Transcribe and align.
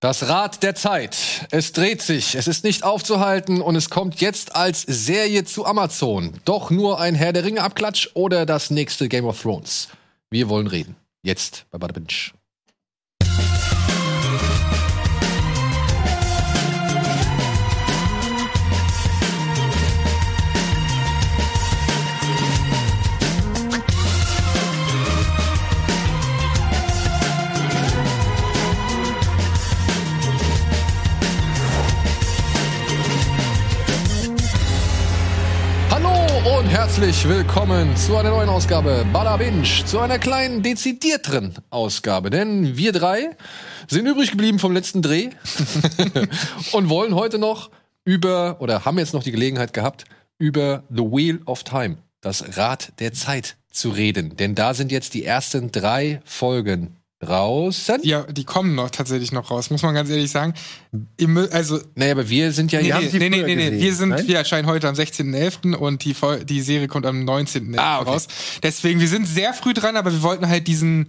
Das 0.00 0.28
Rad 0.28 0.62
der 0.62 0.76
Zeit. 0.76 1.48
Es 1.50 1.72
dreht 1.72 2.02
sich, 2.02 2.36
es 2.36 2.46
ist 2.46 2.62
nicht 2.62 2.84
aufzuhalten 2.84 3.60
und 3.60 3.74
es 3.74 3.90
kommt 3.90 4.20
jetzt 4.20 4.54
als 4.54 4.82
Serie 4.82 5.42
zu 5.42 5.66
Amazon. 5.66 6.38
Doch 6.44 6.70
nur 6.70 7.00
ein 7.00 7.16
Herr 7.16 7.32
der 7.32 7.44
Ringe 7.44 7.64
Abklatsch 7.64 8.08
oder 8.14 8.46
das 8.46 8.70
nächste 8.70 9.08
Game 9.08 9.24
of 9.24 9.42
Thrones. 9.42 9.88
Wir 10.30 10.48
wollen 10.48 10.68
reden. 10.68 10.94
Jetzt 11.22 11.66
bei 11.72 11.78
Bada 11.78 12.00
herzlich 36.88 37.28
willkommen 37.28 37.94
zu 37.96 38.16
einer 38.16 38.30
neuen 38.30 38.48
Ausgabe 38.48 39.04
Bada 39.12 39.36
Binge, 39.36 39.62
zu 39.84 40.00
einer 40.00 40.18
kleinen 40.18 40.62
dezidierteren 40.62 41.54
Ausgabe, 41.68 42.30
denn 42.30 42.78
wir 42.78 42.92
drei 42.92 43.36
sind 43.88 44.06
übrig 44.06 44.30
geblieben 44.30 44.58
vom 44.58 44.72
letzten 44.72 45.02
Dreh 45.02 45.28
und 46.72 46.88
wollen 46.88 47.14
heute 47.14 47.38
noch 47.38 47.70
über 48.06 48.56
oder 48.60 48.86
haben 48.86 48.98
jetzt 48.98 49.12
noch 49.12 49.22
die 49.22 49.32
Gelegenheit 49.32 49.74
gehabt, 49.74 50.06
über 50.38 50.82
The 50.88 51.02
Wheel 51.02 51.42
of 51.44 51.62
Time, 51.62 51.98
das 52.22 52.56
Rad 52.56 52.90
der 53.00 53.12
Zeit 53.12 53.58
zu 53.70 53.90
reden, 53.90 54.36
denn 54.36 54.54
da 54.54 54.72
sind 54.72 54.90
jetzt 54.90 55.12
die 55.12 55.26
ersten 55.26 55.70
drei 55.70 56.22
Folgen 56.24 56.96
draußen. 57.20 57.98
Ja, 58.02 58.22
die 58.24 58.44
kommen 58.44 58.74
noch 58.74 58.90
tatsächlich 58.90 59.32
noch 59.32 59.50
raus, 59.50 59.70
muss 59.70 59.82
man 59.82 59.94
ganz 59.94 60.08
ehrlich 60.10 60.30
sagen. 60.30 60.54
Also 61.50 61.80
Nee, 61.94 62.10
aber 62.10 62.28
wir 62.28 62.52
sind 62.52 62.70
ja 62.72 62.80
nee, 62.80 62.92
hier. 62.92 63.18
nee, 63.18 63.28
nee, 63.28 63.42
nee, 63.42 63.42
nee, 63.42 63.54
gesehen, 63.64 63.80
Wir 63.80 63.94
sind, 63.94 64.08
nein? 64.10 64.28
wir 64.28 64.36
erscheinen 64.36 64.66
heute 64.68 64.88
am 64.88 64.94
16.11. 64.94 65.74
und 65.74 66.04
die, 66.04 66.14
die 66.44 66.60
Serie 66.60 66.86
kommt 66.88 67.06
am 67.06 67.24
19.11. 67.24 67.74
Ah, 67.78 68.00
okay. 68.00 68.10
raus. 68.10 68.28
Deswegen, 68.62 69.00
wir 69.00 69.08
sind 69.08 69.26
sehr 69.26 69.52
früh 69.54 69.74
dran, 69.74 69.96
aber 69.96 70.12
wir 70.12 70.22
wollten 70.22 70.48
halt 70.48 70.66
diesen 70.68 71.08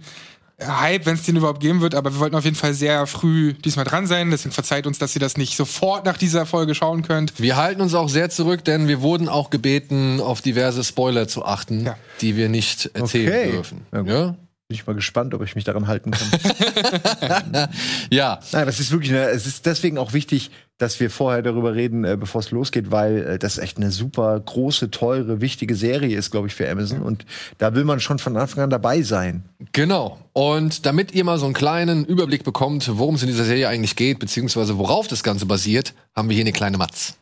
Hype, 0.62 1.06
wenn 1.06 1.14
es 1.14 1.22
den 1.22 1.36
überhaupt 1.36 1.60
geben 1.60 1.80
wird, 1.80 1.94
aber 1.94 2.12
wir 2.12 2.20
wollten 2.20 2.36
auf 2.36 2.44
jeden 2.44 2.56
Fall 2.56 2.74
sehr 2.74 3.06
früh 3.06 3.54
diesmal 3.54 3.86
dran 3.86 4.06
sein. 4.06 4.30
Deswegen 4.30 4.52
verzeiht 4.52 4.86
uns, 4.86 4.98
dass 4.98 5.14
ihr 5.16 5.20
das 5.20 5.38
nicht 5.38 5.56
sofort 5.56 6.04
nach 6.04 6.18
dieser 6.18 6.44
Folge 6.44 6.74
schauen 6.74 7.00
könnt. 7.02 7.32
Wir 7.40 7.56
halten 7.56 7.80
uns 7.80 7.94
auch 7.94 8.10
sehr 8.10 8.28
zurück, 8.28 8.62
denn 8.64 8.86
wir 8.86 9.00
wurden 9.00 9.28
auch 9.30 9.48
gebeten, 9.48 10.20
auf 10.20 10.42
diverse 10.42 10.84
Spoiler 10.84 11.28
zu 11.28 11.46
achten, 11.46 11.86
Ja. 11.86 11.96
die 12.20 12.36
wir 12.36 12.50
nicht 12.50 12.90
erzählen 12.92 13.28
Okay. 13.28 13.50
dürfen. 13.52 13.86
Ja? 14.06 14.34
Bin 14.70 14.76
ich 14.76 14.86
mal 14.86 14.94
gespannt, 14.94 15.34
ob 15.34 15.42
ich 15.42 15.56
mich 15.56 15.64
daran 15.64 15.88
halten 15.88 16.12
kann. 16.12 16.30
ja. 18.10 18.38
Nein, 18.52 18.66
das 18.66 18.78
ist 18.78 18.92
wirklich, 18.92 19.10
eine, 19.10 19.28
es 19.30 19.44
ist 19.44 19.66
deswegen 19.66 19.98
auch 19.98 20.12
wichtig, 20.12 20.52
dass 20.78 21.00
wir 21.00 21.10
vorher 21.10 21.42
darüber 21.42 21.74
reden, 21.74 22.04
äh, 22.04 22.16
bevor 22.16 22.40
es 22.40 22.52
losgeht, 22.52 22.92
weil 22.92 23.26
äh, 23.26 23.38
das 23.40 23.58
echt 23.58 23.78
eine 23.78 23.90
super 23.90 24.38
große, 24.38 24.92
teure, 24.92 25.40
wichtige 25.40 25.74
Serie 25.74 26.16
ist, 26.16 26.30
glaube 26.30 26.46
ich, 26.46 26.54
für 26.54 26.70
Amazon. 26.70 27.02
Und 27.02 27.26
da 27.58 27.74
will 27.74 27.82
man 27.82 27.98
schon 27.98 28.20
von 28.20 28.36
Anfang 28.36 28.62
an 28.62 28.70
dabei 28.70 29.02
sein. 29.02 29.42
Genau. 29.72 30.20
Und 30.34 30.86
damit 30.86 31.10
ihr 31.16 31.24
mal 31.24 31.40
so 31.40 31.46
einen 31.46 31.54
kleinen 31.54 32.04
Überblick 32.04 32.44
bekommt, 32.44 32.88
worum 32.96 33.16
es 33.16 33.22
in 33.22 33.28
dieser 33.28 33.46
Serie 33.46 33.66
eigentlich 33.66 33.96
geht, 33.96 34.20
beziehungsweise 34.20 34.78
worauf 34.78 35.08
das 35.08 35.24
Ganze 35.24 35.46
basiert, 35.46 35.94
haben 36.14 36.28
wir 36.28 36.34
hier 36.34 36.44
eine 36.44 36.52
kleine 36.52 36.78
Matz. 36.78 37.16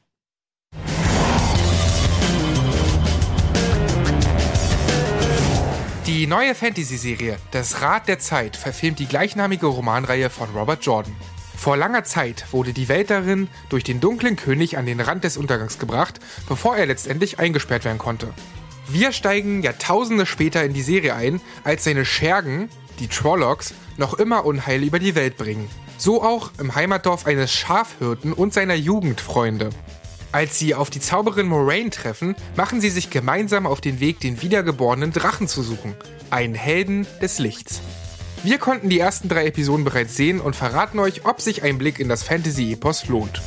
Die 6.08 6.26
neue 6.26 6.54
Fantasy-Serie 6.54 7.36
Das 7.50 7.82
Rad 7.82 8.08
der 8.08 8.18
Zeit 8.18 8.56
verfilmt 8.56 8.98
die 8.98 9.06
gleichnamige 9.06 9.66
Romanreihe 9.66 10.30
von 10.30 10.48
Robert 10.56 10.82
Jordan. 10.82 11.14
Vor 11.54 11.76
langer 11.76 12.02
Zeit 12.02 12.46
wurde 12.50 12.72
die 12.72 12.88
Welt 12.88 13.10
darin 13.10 13.46
durch 13.68 13.84
den 13.84 14.00
dunklen 14.00 14.34
König 14.36 14.78
an 14.78 14.86
den 14.86 15.00
Rand 15.00 15.24
des 15.24 15.36
Untergangs 15.36 15.78
gebracht, 15.78 16.18
bevor 16.48 16.78
er 16.78 16.86
letztendlich 16.86 17.38
eingesperrt 17.38 17.84
werden 17.84 17.98
konnte. 17.98 18.32
Wir 18.88 19.12
steigen 19.12 19.62
Jahrtausende 19.62 20.24
später 20.24 20.64
in 20.64 20.72
die 20.72 20.80
Serie 20.80 21.14
ein, 21.14 21.42
als 21.62 21.84
seine 21.84 22.06
Schergen, 22.06 22.70
die 23.00 23.08
Trollocs, 23.08 23.74
noch 23.98 24.14
immer 24.14 24.46
Unheil 24.46 24.84
über 24.84 24.98
die 24.98 25.14
Welt 25.14 25.36
bringen. 25.36 25.68
So 25.98 26.22
auch 26.22 26.52
im 26.58 26.74
Heimatdorf 26.74 27.26
eines 27.26 27.52
Schafhirten 27.52 28.32
und 28.32 28.54
seiner 28.54 28.76
Jugendfreunde. 28.76 29.68
Als 30.30 30.58
sie 30.58 30.74
auf 30.74 30.90
die 30.90 31.00
Zauberin 31.00 31.46
Moraine 31.46 31.88
treffen, 31.88 32.36
machen 32.54 32.80
sie 32.80 32.90
sich 32.90 33.08
gemeinsam 33.08 33.66
auf 33.66 33.80
den 33.80 33.98
Weg, 33.98 34.20
den 34.20 34.42
wiedergeborenen 34.42 35.12
Drachen 35.12 35.48
zu 35.48 35.62
suchen. 35.62 35.94
Einen 36.30 36.54
Helden 36.54 37.06
des 37.22 37.38
Lichts. 37.38 37.80
Wir 38.44 38.58
konnten 38.58 38.90
die 38.90 39.00
ersten 39.00 39.28
drei 39.28 39.46
Episoden 39.46 39.84
bereits 39.84 40.16
sehen 40.16 40.40
und 40.40 40.54
verraten 40.54 40.98
euch, 40.98 41.24
ob 41.24 41.40
sich 41.40 41.62
ein 41.62 41.78
Blick 41.78 41.98
in 41.98 42.08
das 42.08 42.22
Fantasy-Epos 42.22 43.08
lohnt. 43.08 43.40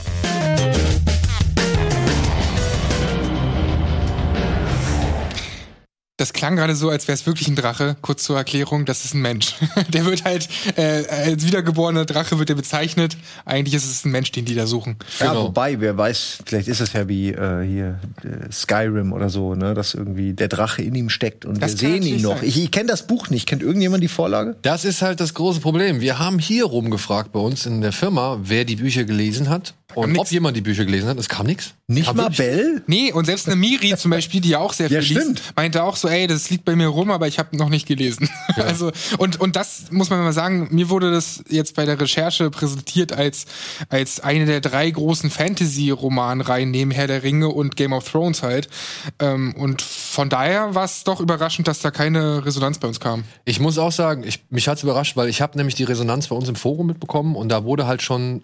Das 6.22 6.34
klang 6.34 6.56
gerade 6.56 6.76
so, 6.76 6.90
als 6.92 7.08
wäre 7.08 7.16
es 7.16 7.26
wirklich 7.26 7.48
ein 7.48 7.56
Drache. 7.56 7.96
Kurz 8.02 8.22
zur 8.22 8.38
Erklärung, 8.38 8.86
das 8.86 9.06
ist 9.06 9.16
ein 9.16 9.22
Mensch. 9.24 9.56
Der 9.90 10.06
wird 10.06 10.24
halt 10.24 10.48
äh, 10.76 11.04
als 11.08 11.44
wiedergeborener 11.48 12.06
Drache 12.06 12.38
wird 12.38 12.48
er 12.52 12.56
bezeichnet. 12.56 13.18
Eigentlich 13.44 13.74
ist 13.74 13.90
es 13.90 14.06
ein 14.06 14.12
Mensch, 14.12 14.32
den 14.32 14.46
die 14.46 14.54
da 14.54 14.68
suchen. 14.68 14.98
Ja, 15.20 15.30
Genau. 15.30 15.46
wobei, 15.46 15.80
wer 15.80 15.98
weiß, 15.98 16.44
vielleicht 16.46 16.68
ist 16.68 16.80
es 16.80 16.94
ja 16.94 17.08
wie 17.08 17.30
äh, 17.30 17.66
hier 17.66 18.00
äh, 18.24 18.52
Skyrim 18.52 19.14
oder 19.14 19.30
so, 19.30 19.56
ne, 19.56 19.74
dass 19.74 19.96
irgendwie 19.96 20.34
der 20.34 20.48
Drache 20.48 20.84
in 20.84 20.94
ihm 20.94 21.10
steckt 21.10 21.44
und 21.44 21.60
Das 21.60 21.72
wir 21.82 21.90
sehen 21.90 22.04
ihn 22.04 22.22
noch. 22.22 22.38
sein. 22.38 22.48
Ich, 22.48 22.62
ich 22.64 22.70
kenne 22.70 22.86
das 22.88 23.08
Buch 23.08 23.32
nicht. 23.32 23.48
Kennt 23.48 23.64
irgendjemand 23.64 24.04
die 24.04 24.08
Vorlage? 24.08 24.56
Das 24.62 24.86
ist 24.86 25.02
halt 25.02 25.20
das 25.22 25.34
große 25.34 25.60
Problem. 25.60 26.02
Wir 26.02 26.20
haben 26.20 26.38
hier 26.38 26.66
rumgefragt 26.66 27.32
bei 27.32 27.40
uns 27.40 27.66
in 27.66 27.82
der 27.82 27.94
Firma, 27.94 28.40
wer 28.44 28.64
die 28.64 28.76
Bücher 28.76 29.06
gelesen 29.06 29.50
hat 29.50 29.74
und 29.96 30.18
ob 30.18 30.28
jemand 30.32 30.56
die 30.58 30.62
Bücher 30.62 30.86
gelesen 30.86 31.08
hat. 31.10 31.18
Es 31.18 31.30
kam 31.30 31.46
nichts. 31.48 31.74
Nicht 31.88 32.06
Kam 32.08 32.18
mal 32.18 32.24
wirklich- 32.24 32.38
Bell? 32.38 32.84
Nee, 32.88 33.12
und 33.14 33.26
selbst 33.26 33.48
eine 33.48 33.56
Miri 33.56 33.96
zum 33.98 34.12
Beispiel, 34.12 34.42
die 34.42 34.50
ja 34.50 34.60
auch 34.60 34.74
sehr 34.74 34.88
viel 34.88 34.98
Ja, 34.98 35.02
stimmt. 35.02 35.40
liest, 35.40 35.54
meinte 35.56 35.84
auch 35.84 35.96
so, 35.96 36.08
ey, 36.08 36.28
das 36.28 36.50
liegt 36.50 36.66
bei 36.66 36.76
mir 36.76 36.88
rum, 36.88 37.12
aber 37.12 37.28
ich 37.28 37.40
habe 37.40 37.56
noch 37.58 37.70
nicht 37.70 37.88
gelesen. 37.88 38.30
Also 38.58 38.92
und 39.18 39.40
und 39.40 39.56
das 39.56 39.92
muss 39.92 40.10
man 40.10 40.20
mal 40.20 40.34
sagen, 40.34 40.68
mir 40.72 40.90
wurde 40.90 41.10
das 41.12 41.44
jetzt 41.50 41.76
bei 41.76 41.86
der 41.86 42.00
Recherche 42.00 42.50
präsentiert 42.52 43.12
als 43.14 43.46
als 43.90 44.20
eine 44.20 44.46
der 44.46 44.62
drei 44.62 44.90
großen 44.92 45.30
Fantasy-Romanreihen 45.30 46.70
neben 46.72 46.92
Herr 46.92 47.08
der 47.08 47.24
Ringe 47.24 47.48
und 47.50 47.76
Game 47.76 47.94
of 47.94 48.10
Thrones 48.10 48.44
halt. 48.44 48.68
Ähm, 49.20 49.56
und 49.56 49.82
von 49.82 50.30
daher 50.30 50.76
war 50.76 50.84
es 50.86 51.04
doch 51.04 51.20
überraschend, 51.22 51.68
dass 51.68 51.80
da 51.80 51.92
keine 51.92 52.46
Resonanz 52.46 52.78
bei 52.80 52.88
uns 52.88 53.00
kam. 53.00 53.24
Ich 53.46 53.60
muss 53.60 53.78
auch 53.78 53.92
sagen, 53.92 54.24
ich, 54.26 54.42
mich 54.50 54.68
hat's 54.68 54.84
überrascht, 54.84 55.16
weil 55.18 55.30
ich 55.30 55.42
habe 55.42 55.58
nämlich 55.58 55.76
die 55.76 55.84
Resonanz 55.84 56.28
bei 56.28 56.36
uns 56.36 56.48
im 56.50 56.56
Forum 56.56 56.88
mitbekommen 56.88 57.36
und 57.36 57.50
da 57.50 57.64
wurde 57.64 57.88
halt 57.88 58.02
schon 58.02 58.44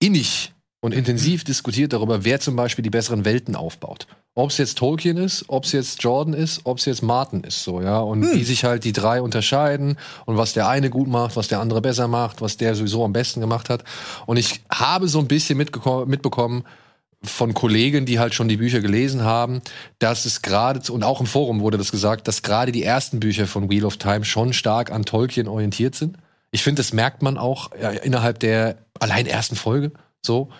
innig 0.00 0.52
und 0.82 0.92
intensiv 0.92 1.44
diskutiert 1.44 1.92
darüber, 1.92 2.24
wer 2.24 2.40
zum 2.40 2.56
Beispiel 2.56 2.82
die 2.82 2.90
besseren 2.90 3.24
Welten 3.24 3.54
aufbaut. 3.54 4.08
Ob 4.34 4.50
es 4.50 4.58
jetzt 4.58 4.78
Tolkien 4.78 5.16
ist, 5.16 5.44
ob 5.46 5.64
es 5.64 5.72
jetzt 5.72 6.02
Jordan 6.02 6.34
ist, 6.34 6.62
ob 6.64 6.78
es 6.78 6.86
jetzt 6.86 7.02
Martin 7.02 7.44
ist, 7.44 7.62
so 7.62 7.80
ja, 7.80 8.00
und 8.00 8.22
wie 8.34 8.42
sich 8.42 8.64
halt 8.64 8.82
die 8.82 8.92
drei 8.92 9.22
unterscheiden 9.22 9.96
und 10.26 10.36
was 10.36 10.54
der 10.54 10.68
eine 10.68 10.90
gut 10.90 11.06
macht, 11.06 11.36
was 11.36 11.46
der 11.46 11.60
andere 11.60 11.80
besser 11.80 12.08
macht, 12.08 12.40
was 12.40 12.56
der 12.56 12.74
sowieso 12.74 13.04
am 13.04 13.12
besten 13.12 13.40
gemacht 13.40 13.70
hat. 13.70 13.84
Und 14.26 14.38
ich 14.38 14.62
habe 14.70 15.06
so 15.06 15.20
ein 15.20 15.28
bisschen 15.28 15.56
mitbekommen 15.56 16.64
von 17.22 17.54
Kollegen, 17.54 18.04
die 18.04 18.18
halt 18.18 18.34
schon 18.34 18.48
die 18.48 18.56
Bücher 18.56 18.80
gelesen 18.80 19.22
haben, 19.22 19.62
dass 20.00 20.24
es 20.24 20.42
gerade, 20.42 20.90
und 20.90 21.04
auch 21.04 21.20
im 21.20 21.26
Forum 21.26 21.60
wurde 21.60 21.78
das 21.78 21.92
gesagt, 21.92 22.26
dass 22.26 22.42
gerade 22.42 22.72
die 22.72 22.82
ersten 22.82 23.20
Bücher 23.20 23.46
von 23.46 23.70
Wheel 23.70 23.84
of 23.84 23.98
Time 23.98 24.24
schon 24.24 24.52
stark 24.52 24.90
an 24.90 25.04
Tolkien 25.04 25.46
orientiert 25.46 25.94
sind. 25.94 26.16
Ich 26.50 26.64
finde, 26.64 26.80
das 26.80 26.92
merkt 26.92 27.22
man 27.22 27.38
auch 27.38 27.70
ja, 27.80 27.90
innerhalb 27.90 28.40
der 28.40 28.78
allein 28.98 29.26
ersten 29.26 29.54
Folge 29.54 29.92
so. 30.24 30.50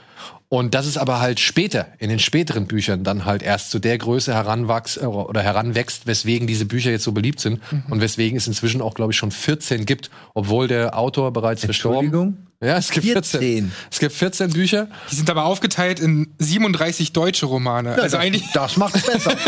Und 0.49 0.75
das 0.75 0.87
ist 0.87 0.99
aber 0.99 1.21
halt 1.21 1.41
später, 1.41 1.87
in 1.99 2.11
den 2.11 2.19
späteren 2.19 2.67
Büchern, 2.67 3.05
dann 3.05 3.25
halt 3.25 3.43
erst 3.43 3.71
zu 3.71 3.79
der 3.79 3.97
Größe 3.97 4.35
heranwachs 4.35 4.99
äh, 4.99 5.07
oder 5.07 5.41
heranwächst, 5.41 6.07
weswegen 6.07 6.47
diese 6.47 6.67
Bücher 6.67 6.91
jetzt 6.91 7.05
so 7.05 7.13
beliebt 7.13 7.41
sind 7.41 7.61
und 7.89 8.03
weswegen 8.03 8.37
es 8.37 8.47
inzwischen 8.47 8.83
auch, 8.83 8.95
glaube 8.95 9.13
ich, 9.13 9.19
schon 9.19 9.31
14 9.31 9.87
gibt, 9.87 10.11
obwohl 10.35 10.69
der 10.69 10.99
Autor 10.99 11.33
bereits 11.33 11.65
verstorben? 11.65 12.49
Ja, 12.63 12.77
es 12.77 12.91
gibt 12.91 13.05
14. 13.05 13.41
14. 13.41 13.73
Es 13.91 13.99
gibt 13.99 14.15
14 14.15 14.51
Bücher. 14.51 14.87
Die 15.11 15.17
sind 15.17 15.29
aber 15.29 15.47
aufgeteilt 15.47 15.99
in 15.99 16.33
37 16.39 17.13
deutsche 17.13 17.47
Romane. 17.47 17.91
also 17.91 18.03
das, 18.03 18.15
eigentlich 18.15 18.45
das 18.55 18.77
macht's 18.77 19.03
besser. 19.03 19.37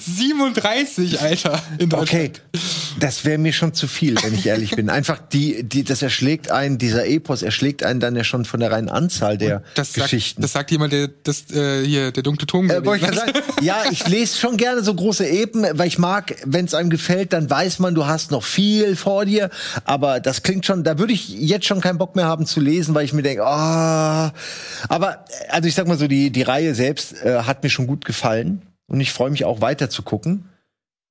37, 0.00 1.20
Alter, 1.20 1.62
in 1.78 1.88
Deutschland. 1.88 2.40
Okay, 2.50 2.60
das 2.98 3.24
wäre 3.24 3.38
mir 3.38 3.52
schon 3.52 3.74
zu 3.74 3.88
viel, 3.88 4.16
wenn 4.22 4.34
ich 4.34 4.46
ehrlich 4.46 4.72
bin. 4.72 4.90
Einfach 4.90 5.18
die, 5.18 5.62
die, 5.62 5.84
das 5.84 6.02
erschlägt 6.02 6.50
einen, 6.50 6.78
dieser 6.78 7.06
Epos 7.06 7.42
erschlägt 7.42 7.82
einen 7.82 8.00
dann 8.00 8.16
ja 8.16 8.24
schon 8.24 8.44
von 8.44 8.60
der 8.60 8.70
reinen 8.72 8.88
Anzahl 8.88 9.38
der 9.38 9.62
Das 9.74 9.92
sagt, 9.92 10.10
Geschichten. 10.10 10.42
das 10.42 10.52
sagt 10.52 10.70
jemand, 10.70 10.92
der 10.92 11.08
das 11.08 11.50
äh, 11.50 11.84
hier 11.84 12.12
der 12.12 12.22
dunkle 12.22 12.46
Turm 12.46 12.70
Äh, 12.70 12.80
ich 12.96 13.02
sagen, 13.02 13.32
ja, 13.62 13.84
ich 13.90 14.06
lese 14.08 14.38
schon 14.38 14.56
gerne 14.56 14.82
so 14.82 14.94
große 14.94 15.28
Epen, 15.28 15.66
weil 15.72 15.88
ich 15.88 15.98
mag, 15.98 16.34
wenn 16.44 16.64
es 16.66 16.74
einem 16.74 16.90
gefällt, 16.90 17.32
dann 17.32 17.48
weiß 17.48 17.78
man, 17.78 17.94
du 17.94 18.06
hast 18.06 18.30
noch 18.30 18.44
viel 18.44 18.96
vor 18.96 19.24
dir. 19.24 19.50
Aber 19.90 20.20
das 20.20 20.44
klingt 20.44 20.66
schon, 20.66 20.84
da 20.84 21.00
würde 21.00 21.12
ich 21.12 21.30
jetzt 21.30 21.66
schon 21.66 21.80
keinen 21.80 21.98
Bock 21.98 22.14
mehr 22.14 22.26
haben 22.26 22.46
zu 22.46 22.60
lesen, 22.60 22.94
weil 22.94 23.04
ich 23.04 23.12
mir 23.12 23.22
denke, 23.22 23.44
ah. 23.44 24.32
Aber 24.88 25.24
äh, 25.28 25.48
also 25.48 25.66
ich 25.66 25.74
sag 25.74 25.88
mal 25.88 25.98
so, 25.98 26.06
die 26.06 26.30
die 26.30 26.42
Reihe 26.42 26.76
selbst 26.76 27.24
äh, 27.24 27.42
hat 27.42 27.64
mir 27.64 27.70
schon 27.70 27.88
gut 27.88 28.04
gefallen 28.04 28.62
und 28.86 29.00
ich 29.00 29.12
freue 29.12 29.30
mich 29.30 29.44
auch 29.44 29.60
weiter 29.60 29.90
zu 29.90 30.04
gucken. 30.04 30.44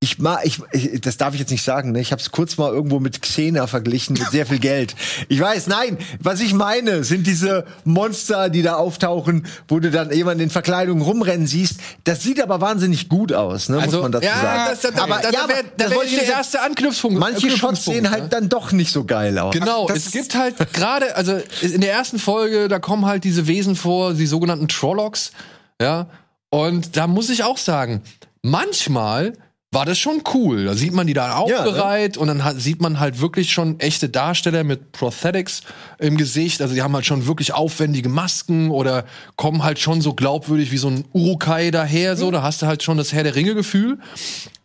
Ich 0.02 0.18
mag, 0.18 0.40
ich, 0.44 0.58
ich, 0.72 1.02
das 1.02 1.18
darf 1.18 1.34
ich 1.34 1.40
jetzt 1.40 1.50
nicht 1.50 1.62
sagen, 1.62 1.92
ne? 1.92 2.00
Ich 2.00 2.10
habe 2.10 2.22
es 2.22 2.30
kurz 2.30 2.56
mal 2.56 2.72
irgendwo 2.72 3.00
mit 3.00 3.20
Xena 3.20 3.66
verglichen, 3.66 4.14
mit 4.14 4.30
sehr 4.30 4.46
viel 4.46 4.58
Geld. 4.58 4.94
Ich 5.28 5.38
weiß, 5.38 5.66
nein, 5.66 5.98
was 6.18 6.40
ich 6.40 6.54
meine, 6.54 7.04
sind 7.04 7.26
diese 7.26 7.66
Monster, 7.84 8.48
die 8.48 8.62
da 8.62 8.76
auftauchen, 8.76 9.46
wo 9.68 9.78
du 9.78 9.90
dann 9.90 10.10
jemanden 10.10 10.44
in 10.44 10.48
Verkleidung 10.48 11.02
rumrennen 11.02 11.46
siehst. 11.46 11.80
Das 12.04 12.22
sieht 12.22 12.42
aber 12.42 12.62
wahnsinnig 12.62 13.10
gut 13.10 13.34
aus, 13.34 13.68
ne? 13.68 13.76
muss 13.76 13.92
man 13.92 14.10
dazu 14.10 14.26
Also, 14.26 14.38
ja, 14.38 14.42
sagen. 14.42 14.70
das, 14.70 14.80
das, 14.80 15.02
aber 15.02 15.18
da, 15.18 15.30
ja, 15.32 15.42
da 15.42 15.48
wäre 15.48 15.64
das 15.64 15.72
da 15.76 15.90
wär 15.90 15.96
wollte 15.98 16.10
ich 16.14 16.18
der 16.18 16.28
erste 16.30 16.62
Anknüpfungspunkt. 16.62 17.18
Manche 17.18 17.50
Shots 17.54 17.84
sehen 17.84 18.04
ne? 18.04 18.10
halt 18.10 18.32
dann 18.32 18.48
doch 18.48 18.72
nicht 18.72 18.92
so 18.92 19.04
geil 19.04 19.38
aus. 19.38 19.52
Genau, 19.52 19.86
das 19.86 20.06
es 20.06 20.12
gibt 20.12 20.34
halt 20.34 20.56
gerade, 20.72 21.14
also 21.14 21.38
in 21.60 21.82
der 21.82 21.92
ersten 21.92 22.18
Folge, 22.18 22.68
da 22.68 22.78
kommen 22.78 23.04
halt 23.04 23.22
diese 23.24 23.46
Wesen 23.46 23.76
vor, 23.76 24.14
die 24.14 24.26
sogenannten 24.26 24.66
Trollocs, 24.66 25.32
ja. 25.78 26.06
Und 26.48 26.96
da 26.96 27.06
muss 27.06 27.28
ich 27.28 27.44
auch 27.44 27.58
sagen, 27.58 28.00
manchmal 28.40 29.34
war 29.72 29.84
das 29.84 29.98
schon 29.98 30.22
cool. 30.34 30.64
Da 30.64 30.74
sieht 30.74 30.92
man 30.92 31.06
die 31.06 31.14
da 31.14 31.28
ne? 31.28 31.36
aufgereiht 31.36 32.16
und 32.16 32.26
dann 32.26 32.42
hat, 32.44 32.60
sieht 32.60 32.80
man 32.80 32.98
halt 32.98 33.20
wirklich 33.20 33.52
schon 33.52 33.78
echte 33.78 34.08
Darsteller 34.08 34.64
mit 34.64 34.90
Prosthetics 34.92 35.62
im 35.98 36.16
Gesicht. 36.16 36.60
Also 36.60 36.74
die 36.74 36.82
haben 36.82 36.94
halt 36.94 37.06
schon 37.06 37.26
wirklich 37.26 37.54
aufwendige 37.54 38.08
Masken 38.08 38.70
oder 38.70 39.04
kommen 39.36 39.62
halt 39.62 39.78
schon 39.78 40.00
so 40.00 40.14
glaubwürdig 40.14 40.72
wie 40.72 40.78
so 40.78 40.88
ein 40.88 41.04
Urukai 41.12 41.70
daher. 41.70 42.14
Mhm. 42.14 42.18
So, 42.18 42.30
da 42.32 42.42
hast 42.42 42.62
du 42.62 42.66
halt 42.66 42.82
schon 42.82 42.96
das 42.96 43.12
Herr 43.12 43.22
der 43.22 43.36
Ringe-Gefühl. 43.36 43.98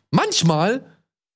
Manchmal 0.10 0.84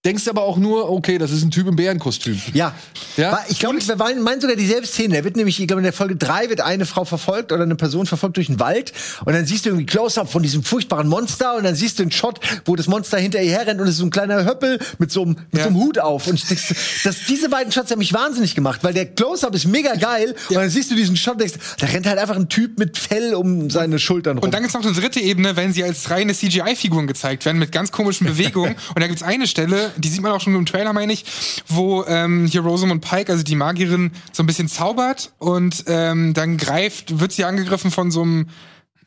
denkst 0.09 0.27
aber 0.27 0.41
auch 0.41 0.57
nur, 0.57 0.89
okay, 0.89 1.19
das 1.19 1.29
ist 1.31 1.43
ein 1.43 1.51
Typ 1.51 1.67
im 1.67 1.75
Bärenkostüm. 1.75 2.41
Ja. 2.53 2.73
Ja? 3.15 3.39
Ich 3.49 3.59
glaube, 3.59 3.77
wir 3.79 3.95
meinen 3.95 4.41
sogar 4.41 4.55
dieselbe 4.55 4.87
Szene. 4.87 5.17
Da 5.17 5.23
wird 5.23 5.35
nämlich, 5.35 5.59
ich 5.59 5.67
glaube, 5.67 5.81
in 5.81 5.83
der 5.83 5.93
Folge 5.93 6.15
drei 6.15 6.49
wird 6.49 6.61
eine 6.61 6.85
Frau 6.87 7.05
verfolgt 7.05 7.51
oder 7.51 7.61
eine 7.63 7.75
Person 7.75 8.07
verfolgt 8.07 8.37
durch 8.37 8.47
den 8.47 8.59
Wald 8.59 8.91
und 9.25 9.33
dann 9.33 9.45
siehst 9.45 9.65
du 9.65 9.69
irgendwie 9.69 9.85
Close-up 9.85 10.31
von 10.31 10.41
diesem 10.41 10.63
furchtbaren 10.63 11.07
Monster 11.07 11.55
und 11.57 11.63
dann 11.63 11.75
siehst 11.75 11.99
du 11.99 12.03
einen 12.03 12.11
Shot, 12.11 12.39
wo 12.65 12.75
das 12.75 12.87
Monster 12.87 13.17
hinter 13.19 13.39
ihr 13.41 13.51
herrennt 13.51 13.79
und 13.79 13.85
es 13.87 13.93
ist 13.93 13.99
so 13.99 14.05
ein 14.05 14.09
kleiner 14.09 14.45
Höppel 14.45 14.79
mit 14.97 15.11
so 15.11 15.21
einem, 15.21 15.35
mit 15.51 15.59
Ja. 15.59 15.63
so 15.63 15.67
einem 15.69 15.77
Hut 15.77 15.99
auf. 15.99 16.25
Und 16.27 16.49
das, 16.49 16.73
das, 17.03 17.15
diese 17.27 17.49
beiden 17.49 17.71
Shots 17.71 17.91
haben 17.91 17.99
mich 17.99 18.13
wahnsinnig 18.13 18.55
gemacht, 18.55 18.79
weil 18.83 18.93
der 18.93 19.05
Close-up 19.05 19.53
ist 19.53 19.65
mega 19.67 19.93
geil 19.95 20.35
und 20.49 20.55
dann 20.55 20.69
siehst 20.69 20.89
du 20.89 20.95
diesen 20.95 21.15
Shot 21.17 21.33
und 21.33 21.41
denkst, 21.41 21.55
da 21.79 21.85
rennt 21.85 22.07
halt 22.07 22.17
einfach 22.17 22.35
ein 22.35 22.49
Typ 22.49 22.79
mit 22.79 22.97
Fell 22.97 23.35
um 23.35 23.69
seine 23.69 23.99
Schultern 23.99 24.37
rum. 24.37 24.45
Und 24.45 24.53
dann 24.53 24.61
gibt's 24.63 24.73
noch 24.75 24.83
eine 24.83 24.93
dritte 24.93 25.19
Ebene, 25.19 25.55
wenn 25.55 25.71
sie 25.71 25.83
als 25.83 26.09
reine 26.09 26.33
CGI-Figuren 26.33 27.05
gezeigt 27.05 27.45
werden, 27.45 27.59
mit 27.59 27.71
ganz 27.71 27.91
komischen 27.91 28.25
Bewegungen. 28.39 28.75
und 28.95 28.99
da 28.99 29.07
gibt's 29.07 29.23
eine 29.23 29.45
Stelle, 29.45 29.91
die 29.99 30.09
sieht 30.09 30.21
man 30.21 30.31
auch 30.31 30.41
schon 30.41 30.55
im 30.55 30.65
Trailer, 30.65 30.93
meine 30.93 31.13
ich, 31.13 31.25
wo 31.67 32.03
ähm, 32.05 32.45
hier 32.45 32.61
Rosamund 32.61 33.03
Pike, 33.03 33.31
also 33.31 33.43
die 33.43 33.55
Magierin, 33.55 34.11
so 34.31 34.43
ein 34.43 34.47
bisschen 34.47 34.67
zaubert 34.67 35.33
und 35.37 35.83
ähm, 35.87 36.33
dann 36.33 36.57
greift, 36.57 37.19
wird 37.19 37.31
sie 37.31 37.45
angegriffen 37.45 37.91
von 37.91 38.11
so 38.11 38.21
einem 38.21 38.47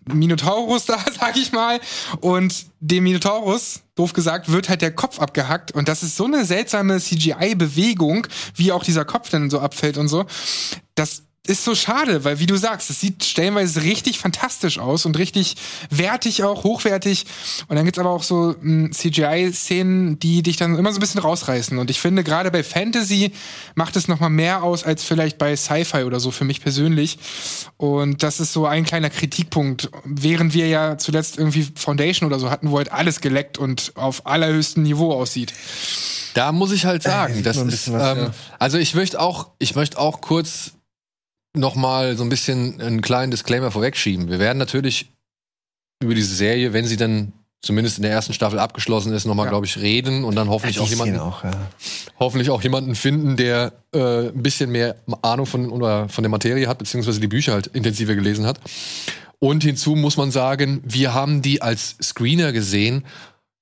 Minotaurus 0.06 0.86
da, 0.86 0.98
sag 1.20 1.36
ich 1.36 1.52
mal. 1.52 1.80
Und 2.20 2.66
dem 2.80 3.04
Minotaurus, 3.04 3.82
doof 3.94 4.12
gesagt, 4.12 4.50
wird 4.50 4.68
halt 4.68 4.82
der 4.82 4.92
Kopf 4.92 5.20
abgehackt. 5.20 5.72
Und 5.72 5.88
das 5.88 6.02
ist 6.02 6.16
so 6.16 6.24
eine 6.24 6.44
seltsame 6.44 6.98
CGI-Bewegung, 6.98 8.26
wie 8.54 8.72
auch 8.72 8.84
dieser 8.84 9.04
Kopf 9.04 9.30
dann 9.30 9.50
so 9.50 9.60
abfällt 9.60 9.98
und 9.98 10.08
so. 10.08 10.24
Das 10.94 11.22
ist 11.44 11.64
so 11.64 11.74
schade, 11.74 12.22
weil 12.22 12.38
wie 12.38 12.46
du 12.46 12.56
sagst, 12.56 12.88
es 12.88 13.00
sieht 13.00 13.24
stellenweise 13.24 13.82
richtig 13.82 14.20
fantastisch 14.20 14.78
aus 14.78 15.06
und 15.06 15.18
richtig 15.18 15.56
wertig 15.90 16.44
auch, 16.44 16.62
hochwertig. 16.62 17.24
Und 17.66 17.74
dann 17.74 17.84
gibt's 17.84 17.98
aber 17.98 18.10
auch 18.10 18.22
so 18.22 18.54
mh, 18.60 18.90
CGI-Szenen, 18.92 20.20
die 20.20 20.44
dich 20.44 20.56
dann 20.56 20.78
immer 20.78 20.92
so 20.92 20.98
ein 20.98 21.00
bisschen 21.00 21.20
rausreißen. 21.20 21.78
Und 21.78 21.90
ich 21.90 22.00
finde, 22.00 22.22
gerade 22.22 22.52
bei 22.52 22.62
Fantasy 22.62 23.32
macht 23.74 23.96
es 23.96 24.06
noch 24.06 24.20
mal 24.20 24.28
mehr 24.28 24.62
aus 24.62 24.84
als 24.84 25.02
vielleicht 25.02 25.38
bei 25.38 25.56
Sci-Fi 25.56 26.04
oder 26.04 26.20
so 26.20 26.30
für 26.30 26.44
mich 26.44 26.60
persönlich. 26.60 27.18
Und 27.76 28.22
das 28.22 28.38
ist 28.38 28.52
so 28.52 28.66
ein 28.66 28.84
kleiner 28.84 29.10
Kritikpunkt. 29.10 29.90
Während 30.04 30.54
wir 30.54 30.68
ja 30.68 30.96
zuletzt 30.96 31.38
irgendwie 31.38 31.66
Foundation 31.74 32.28
oder 32.28 32.38
so 32.38 32.50
hatten, 32.50 32.70
wo 32.70 32.78
halt 32.78 32.92
alles 32.92 33.20
geleckt 33.20 33.58
und 33.58 33.92
auf 33.96 34.26
allerhöchstem 34.26 34.84
Niveau 34.84 35.12
aussieht. 35.12 35.52
Da 36.34 36.52
muss 36.52 36.70
ich 36.70 36.86
halt 36.86 37.02
sagen, 37.02 37.34
sieht 37.34 37.46
das 37.46 37.56
man 37.56 37.66
ein 37.66 37.68
ist, 37.70 37.86
bisschen 37.86 37.94
was, 37.94 38.16
ähm, 38.16 38.24
ja. 38.26 38.34
also 38.60 38.78
ich 38.78 38.94
möchte 38.94 39.20
auch, 39.20 39.50
ich 39.58 39.74
möchte 39.74 39.98
auch 39.98 40.20
kurz 40.20 40.72
noch 41.56 41.74
mal 41.74 42.16
so 42.16 42.22
ein 42.24 42.28
bisschen 42.28 42.80
einen 42.80 43.00
kleinen 43.02 43.30
Disclaimer 43.30 43.70
vorwegschieben. 43.70 44.28
Wir 44.30 44.38
werden 44.38 44.58
natürlich 44.58 45.10
über 46.02 46.14
diese 46.14 46.34
Serie, 46.34 46.72
wenn 46.72 46.86
sie 46.86 46.96
dann 46.96 47.32
zumindest 47.64 47.98
in 47.98 48.02
der 48.02 48.10
ersten 48.10 48.32
Staffel 48.32 48.58
abgeschlossen 48.58 49.12
ist, 49.12 49.24
noch 49.24 49.34
mal, 49.36 49.44
Ja. 49.44 49.50
glaube 49.50 49.66
ich, 49.66 49.78
reden 49.78 50.24
und 50.24 50.34
dann 50.34 50.48
hoffentlich 50.48 50.80
auch 50.80 50.88
jemanden, 50.88 51.20
auch, 51.20 51.44
ja. 51.44 51.52
hoffentlich 52.18 52.50
auch 52.50 52.60
jemanden 52.62 52.96
finden, 52.96 53.36
der 53.36 53.72
äh, 53.94 54.28
ein 54.28 54.42
bisschen 54.42 54.70
mehr 54.70 54.96
Ahnung 55.22 55.46
von 55.46 55.70
oder 55.70 56.08
von 56.08 56.24
der 56.24 56.30
Materie 56.30 56.66
hat, 56.66 56.78
beziehungsweise 56.78 57.20
die 57.20 57.28
Bücher 57.28 57.52
halt 57.52 57.68
intensiver 57.68 58.16
gelesen 58.16 58.46
hat. 58.46 58.58
Und 59.38 59.62
hinzu 59.62 59.94
muss 59.94 60.16
man 60.16 60.30
sagen, 60.32 60.82
wir 60.84 61.14
haben 61.14 61.42
die 61.42 61.62
als 61.62 61.96
Screener 62.02 62.52
gesehen. 62.52 63.04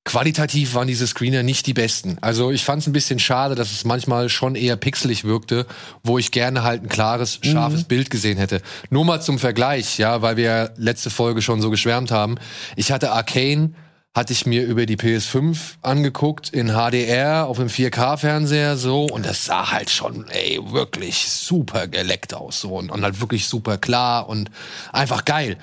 Qualitativ 0.05 0.75
waren 0.75 0.88
diese 0.88 1.06
Screener 1.06 1.43
nicht 1.43 1.67
die 1.67 1.75
besten. 1.75 2.17
Also 2.23 2.50
ich 2.50 2.64
fand 2.64 2.81
es 2.81 2.88
ein 2.88 2.93
bisschen 2.93 3.19
schade, 3.19 3.55
dass 3.55 3.70
es 3.70 3.85
manchmal 3.85 4.31
schon 4.31 4.55
eher 4.55 4.76
pixelig 4.76 5.25
wirkte, 5.25 5.67
wo 6.02 6.17
ich 6.17 6.31
gerne 6.31 6.62
halt 6.62 6.82
ein 6.82 6.88
klares, 6.88 7.38
scharfes 7.43 7.85
Bild 7.85 8.08
gesehen 8.08 8.38
hätte. 8.38 8.62
Nur 8.88 9.05
mal 9.05 9.20
zum 9.20 9.38
Vergleich, 9.38 9.99
ja, 9.99 10.23
weil 10.23 10.37
wir 10.38 10.44
ja 10.44 10.70
letzte 10.76 11.11
Folge 11.11 11.43
schon 11.43 11.61
so 11.61 11.70
geschwärmt 11.70 12.11
haben. 12.11 12.37
Ich 12.76 12.93
hatte 12.93 13.12
Arcane, 13.12 13.75
hatte 14.14 14.32
ich 14.32 14.47
mir 14.47 14.64
über 14.64 14.87
die 14.87 14.97
PS5 14.97 15.56
angeguckt 15.82 16.49
in 16.49 16.69
HDR 16.69 17.46
auf 17.46 17.61
einem 17.61 17.69
4K-Fernseher 17.69 18.76
so 18.76 19.05
und 19.05 19.25
das 19.25 19.44
sah 19.44 19.70
halt 19.70 19.91
schon, 19.91 20.26
ey, 20.31 20.58
wirklich 20.73 21.29
super 21.29 21.87
geleckt 21.87 22.35
aus 22.35 22.62
so 22.62 22.70
und, 22.70 22.91
und 22.91 23.05
halt 23.05 23.20
wirklich 23.20 23.46
super 23.46 23.79
klar 23.79 24.29
und 24.29 24.50
einfach 24.93 25.26
geil. 25.26 25.58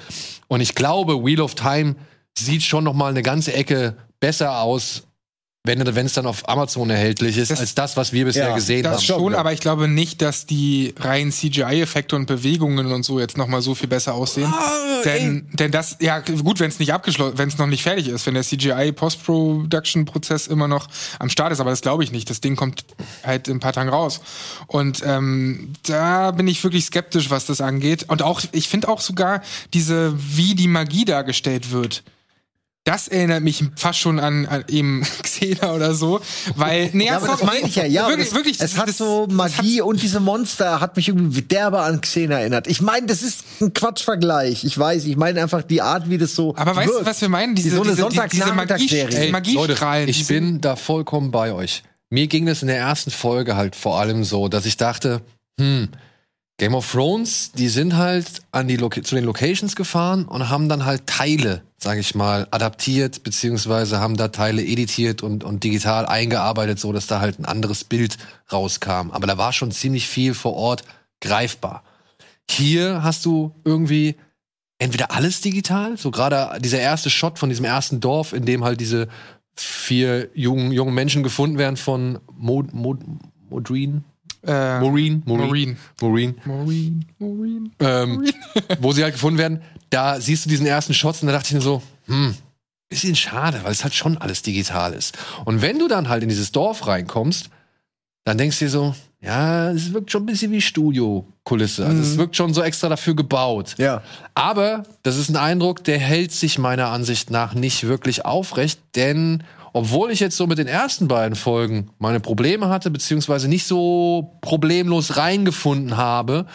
Und 0.48 0.62
ich 0.62 0.76
glaube, 0.76 1.26
Wheel 1.26 1.42
of 1.42 1.56
Time 1.56 1.96
sieht 2.38 2.64
schon 2.64 2.84
noch 2.84 2.94
mal 2.94 3.10
eine 3.10 3.24
ganze 3.24 3.54
Ecke 3.54 3.98
besser 4.20 4.62
aus, 4.62 5.04
wenn, 5.64 5.86
wenn 5.96 6.06
es 6.06 6.14
dann 6.14 6.26
auf 6.26 6.48
Amazon 6.48 6.90
erhältlich 6.90 7.38
ist, 7.38 7.52
Das- 7.52 7.60
als 7.60 7.76
das, 7.76 7.98
was 7.98 8.14
wir 8.14 8.24
bisher 8.24 8.48
Ja, 8.50 8.56
gesehen 8.56 8.84
Das 8.84 8.94
haben. 8.94 9.02
schon, 9.04 9.20
schon, 9.20 9.34
ja. 9.34 9.40
aber 9.40 9.52
ich 9.52 9.60
glaube 9.60 9.90
nicht, 9.90 10.22
dass 10.22 10.46
die 10.46 10.96
reinen 10.98 11.32
CGI-Effekte 11.34 12.16
und 12.16 12.26
Bewegungen 12.26 12.90
und 12.94 13.04
so 13.04 13.20
jetzt 13.20 13.38
noch 13.38 13.48
mal 13.48 13.62
so 13.62 13.76
viel 13.76 13.90
besser 13.90 14.14
aussehen. 14.14 14.50
Ah, 14.50 15.02
denn, 15.04 15.50
denn 15.52 15.72
das, 15.72 15.98
ja 16.00 16.20
gut, 16.20 16.62
wenn 16.62 16.70
es 16.70 16.80
nicht 16.80 16.94
abgeschlossen, 16.94 17.38
wenn 17.38 17.50
es 17.50 17.58
noch 17.58 17.68
nicht 17.68 17.84
fertig 17.84 18.08
ist, 18.08 18.26
wenn 18.26 18.34
der 18.36 18.44
CGI-Post-Production-Prozess 18.44 20.48
immer 20.48 20.68
noch 20.70 20.88
am 21.20 21.30
Start 21.30 21.52
ist, 21.52 21.60
aber 21.60 21.70
das 21.72 21.82
glaube 21.82 22.04
ich 22.04 22.12
nicht. 22.12 22.30
Das 22.30 22.40
Ding 22.42 22.56
kommt 22.56 22.86
halt 23.26 23.48
in 23.50 23.58
ein 23.58 23.60
paar 23.60 23.74
Tagen 23.74 23.90
raus. 23.90 24.22
Und 24.68 25.04
ähm, 25.06 25.74
da 25.86 26.32
bin 26.32 26.48
ich 26.48 26.64
wirklich 26.64 26.86
skeptisch, 26.86 27.30
was 27.30 27.46
das 27.46 27.60
angeht. 27.62 28.06
Und 28.08 28.22
auch, 28.22 28.42
ich 28.54 28.70
finde 28.70 28.88
auch 28.90 29.02
sogar 29.02 29.42
diese, 29.74 30.14
wie 30.18 30.56
die 30.56 30.68
Magie 30.70 31.04
dargestellt 31.06 31.72
wird. 31.72 32.04
Das 32.88 33.10
erinnert 33.10 33.44
mich 33.44 33.66
fast 33.76 34.00
schon 34.00 34.18
an, 34.18 34.46
an 34.46 34.64
eben 34.70 35.02
Xena 35.24 35.74
oder 35.74 35.94
so, 35.94 36.22
weil 36.56 36.90
nee, 36.94 37.08
Ja, 37.08 37.18
aber 37.18 37.28
das 37.28 37.44
meine 37.44 37.68
ich 37.68 37.76
ja, 37.76 37.86
ja. 37.86 38.08
wirklich, 38.08 38.30
das, 38.30 38.36
wirklich, 38.38 38.54
es 38.62 38.72
das- 38.72 38.78
hat 38.78 38.88
das- 38.88 38.98
so 38.98 39.28
Magie 39.30 39.82
hat- 39.82 39.88
und 39.88 40.02
diese 40.02 40.22
Monster 40.22 40.80
hat 40.80 40.96
mich 40.96 41.10
irgendwie 41.10 41.42
derbe 41.42 41.82
an 41.82 42.00
Xena 42.00 42.40
erinnert. 42.40 42.68
Ich 42.68 42.82
meine, 42.82 43.06
das 43.08 43.24
ist 43.24 43.44
ein 43.60 43.74
Quatschvergleich. 43.74 44.64
Ich 44.64 44.78
weiß, 44.80 45.04
ich 45.04 45.18
meine 45.18 45.42
einfach 45.42 45.64
die 45.64 45.82
Art, 45.82 46.10
wie 46.10 46.18
das 46.18 46.34
so 46.34 46.56
Aber 46.56 46.76
weißt 46.78 46.88
du, 46.90 46.94
wirkt. 46.94 47.06
was 47.08 47.20
wir 47.20 47.28
meinen? 47.28 47.56
Diese, 47.56 47.72
so 47.72 47.82
eine 47.82 47.92
diese, 47.94 48.08
die- 48.08 48.10
diese 48.10 48.20
Magie, 48.22 48.38
Sonntagnachmittagsserie. 48.38 49.08
diese 49.10 49.22
Ey, 49.22 49.32
Magiestrahlen. 49.32 50.02
Leute, 50.04 50.12
ich 50.12 50.18
diese- 50.20 50.34
bin 50.34 50.62
da 50.62 50.76
vollkommen 50.78 51.32
bei 51.32 51.52
euch. 51.52 51.84
Mir 52.10 52.28
ging 52.28 52.46
das 52.46 52.62
in 52.62 52.70
der 52.70 52.78
ersten 52.78 53.12
Folge 53.12 53.58
halt 53.58 53.76
vor 53.76 54.00
allem 54.00 54.24
so, 54.24 54.48
dass 54.48 54.66
ich 54.66 54.78
dachte, 54.78 55.22
hm, 55.60 55.90
Game 56.58 56.74
of 56.74 56.92
Thrones, 56.92 57.52
die 57.52 57.68
sind 57.68 57.96
halt 57.96 58.42
an 58.52 58.68
die 58.68 58.78
Loca- 58.78 59.04
zu 59.04 59.14
den 59.14 59.26
Locations 59.26 59.76
gefahren 59.76 60.26
und 60.26 60.50
haben 60.50 60.70
dann 60.70 60.86
halt 60.86 61.06
Teile, 61.06 61.62
sage 61.78 62.00
ich 62.00 62.16
mal, 62.16 62.48
adaptiert, 62.50 63.22
beziehungsweise 63.22 64.00
haben 64.00 64.18
da 64.18 64.30
Teile 64.30 64.64
editiert 64.64 65.22
und, 65.22 65.44
und 65.44 65.64
digital 65.64 66.08
eingearbeitet, 66.08 66.80
so 66.80 66.92
dass 66.92 67.06
da 67.06 67.20
halt 67.20 67.38
ein 67.38 67.46
anderes 67.46 67.84
Bild 67.84 68.18
rauskam. 68.52 69.12
Aber 69.12 69.28
da 69.28 69.38
war 69.38 69.54
schon 69.54 69.72
ziemlich 69.72 70.08
viel 70.08 70.34
vor 70.34 70.54
Ort 70.54 70.84
greifbar. 71.22 71.84
Hier 72.50 73.04
hast 73.04 73.26
du 73.26 73.54
irgendwie 73.64 74.16
entweder 74.80 75.12
alles 75.12 75.42
digital, 75.42 75.96
so 75.98 76.10
gerade 76.10 76.60
dieser 76.60 76.80
erste 76.80 77.12
Shot 77.12 77.38
von 77.38 77.50
diesem 77.50 77.66
ersten 77.66 78.00
Dorf, 78.00 78.34
in 78.34 78.46
dem 78.46 78.64
halt 78.64 78.82
diese 78.82 79.10
vier 79.56 80.30
jungen, 80.34 80.72
jungen 80.72 80.94
Menschen 80.96 81.22
gefunden 81.22 81.60
werden 81.60 81.78
von 81.78 82.20
Mod, 82.36 82.74
Mod, 82.74 83.00
Modreen, 83.50 84.06
äh, 84.48 84.80
Maureen, 84.80 85.24
Maureen. 85.26 85.78
Maureen, 86.02 86.36
Maureen. 86.46 87.06
Maureen. 87.20 87.72
ähm, 87.80 88.26
wo 88.80 88.92
sie 88.92 89.04
halt 89.04 89.14
gefunden 89.14 89.38
werden. 89.38 89.62
Da 89.90 90.20
siehst 90.20 90.46
du 90.46 90.50
diesen 90.50 90.66
ersten 90.66 90.94
Shot 90.94 91.22
und 91.22 91.28
da 91.28 91.34
dachte 91.34 91.48
ich 91.48 91.54
mir 91.54 91.62
so, 91.62 91.82
hm, 92.08 92.36
bisschen 92.90 93.16
schade, 93.16 93.60
weil 93.64 93.72
es 93.72 93.84
halt 93.84 93.94
schon 93.94 94.18
alles 94.18 94.42
digital 94.42 94.94
ist. 94.94 95.18
Und 95.46 95.62
wenn 95.62 95.80
du 95.80 95.88
dann 95.88 96.10
halt 96.10 96.24
in 96.24 96.30
dieses 96.30 96.52
Dorf 96.52 96.88
reinkommst, 96.88 97.50
dann 98.24 98.38
denkst 98.38 98.60
du 98.60 98.66
dir 98.66 98.72
so, 98.72 98.96
ja, 99.20 99.72
es 99.72 99.94
wirkt 99.94 100.12
schon 100.12 100.24
ein 100.24 100.28
bisschen 100.28 100.52
wie 100.52 100.62
Studiokulisse. 100.62 101.86
Also 101.86 102.02
es 102.02 102.18
wirkt 102.18 102.36
schon 102.36 102.54
so 102.54 102.62
extra 102.62 102.88
dafür 102.88 103.16
gebaut. 103.16 103.76
Ja. 103.78 104.04
Aber 104.36 104.84
das 105.04 105.18
ist 105.18 105.30
ein 105.30 105.38
Eindruck, 105.38 105.84
der 105.84 105.98
hält 105.98 106.32
sich 106.32 106.60
meiner 106.60 106.90
Ansicht 106.90 107.32
nach 107.32 107.54
nicht 107.54 107.88
wirklich 107.88 108.26
aufrecht, 108.26 108.80
denn 108.96 109.44
obwohl 109.78 110.12
ich 110.12 110.20
jetzt 110.20 110.38
so 110.38 110.48
mit 110.48 110.58
den 110.58 110.68
ersten 110.68 111.08
beiden 111.08 111.36
Folgen 111.36 111.92
meine 112.00 112.20
Probleme 112.20 112.70
hatte, 112.70 112.90
beziehungsweise 112.90 113.48
nicht 113.48 113.68
so 113.68 114.38
problemlos 114.42 115.18
reingefunden 115.18 115.98
habe, 115.98 116.48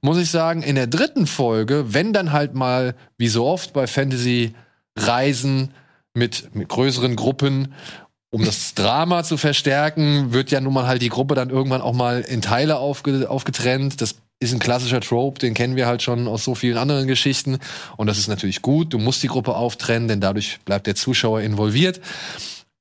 muss 0.00 0.16
ich 0.16 0.30
sagen, 0.30 0.62
in 0.62 0.76
der 0.76 0.86
dritten 0.86 1.26
Folge, 1.26 1.92
wenn 1.92 2.14
dann 2.14 2.32
halt 2.32 2.54
mal, 2.54 2.94
wie 3.18 3.28
so 3.28 3.44
oft 3.44 3.74
bei 3.74 3.86
Fantasy, 3.86 4.54
Reisen 4.96 5.74
mit, 6.14 6.54
mit 6.54 6.68
größeren 6.68 7.16
Gruppen 7.16 7.74
um 8.32 8.44
das 8.44 8.74
Drama 8.74 9.24
zu 9.24 9.36
verstärken, 9.36 10.32
wird 10.32 10.50
ja 10.50 10.60
nun 10.60 10.72
mal 10.72 10.86
halt 10.86 11.02
die 11.02 11.08
Gruppe 11.08 11.34
dann 11.34 11.50
irgendwann 11.50 11.82
auch 11.82 11.92
mal 11.92 12.20
in 12.20 12.40
Teile 12.40 12.78
aufge 12.78 13.28
aufgetrennt. 13.28 14.00
Das 14.00 14.14
ist 14.38 14.52
ein 14.54 14.58
klassischer 14.58 15.00
Trope, 15.00 15.38
den 15.38 15.52
kennen 15.52 15.76
wir 15.76 15.86
halt 15.86 16.02
schon 16.02 16.28
aus 16.28 16.44
so 16.44 16.54
vielen 16.54 16.78
anderen 16.78 17.06
Geschichten. 17.06 17.58
Und 17.96 18.06
das 18.06 18.18
ist 18.18 18.28
natürlich 18.28 18.62
gut. 18.62 18.94
Du 18.94 18.98
musst 18.98 19.22
die 19.22 19.28
Gruppe 19.28 19.54
auftrennen, 19.54 20.08
denn 20.08 20.20
dadurch 20.20 20.60
bleibt 20.64 20.86
der 20.86 20.94
Zuschauer 20.94 21.42
involviert. 21.42 22.00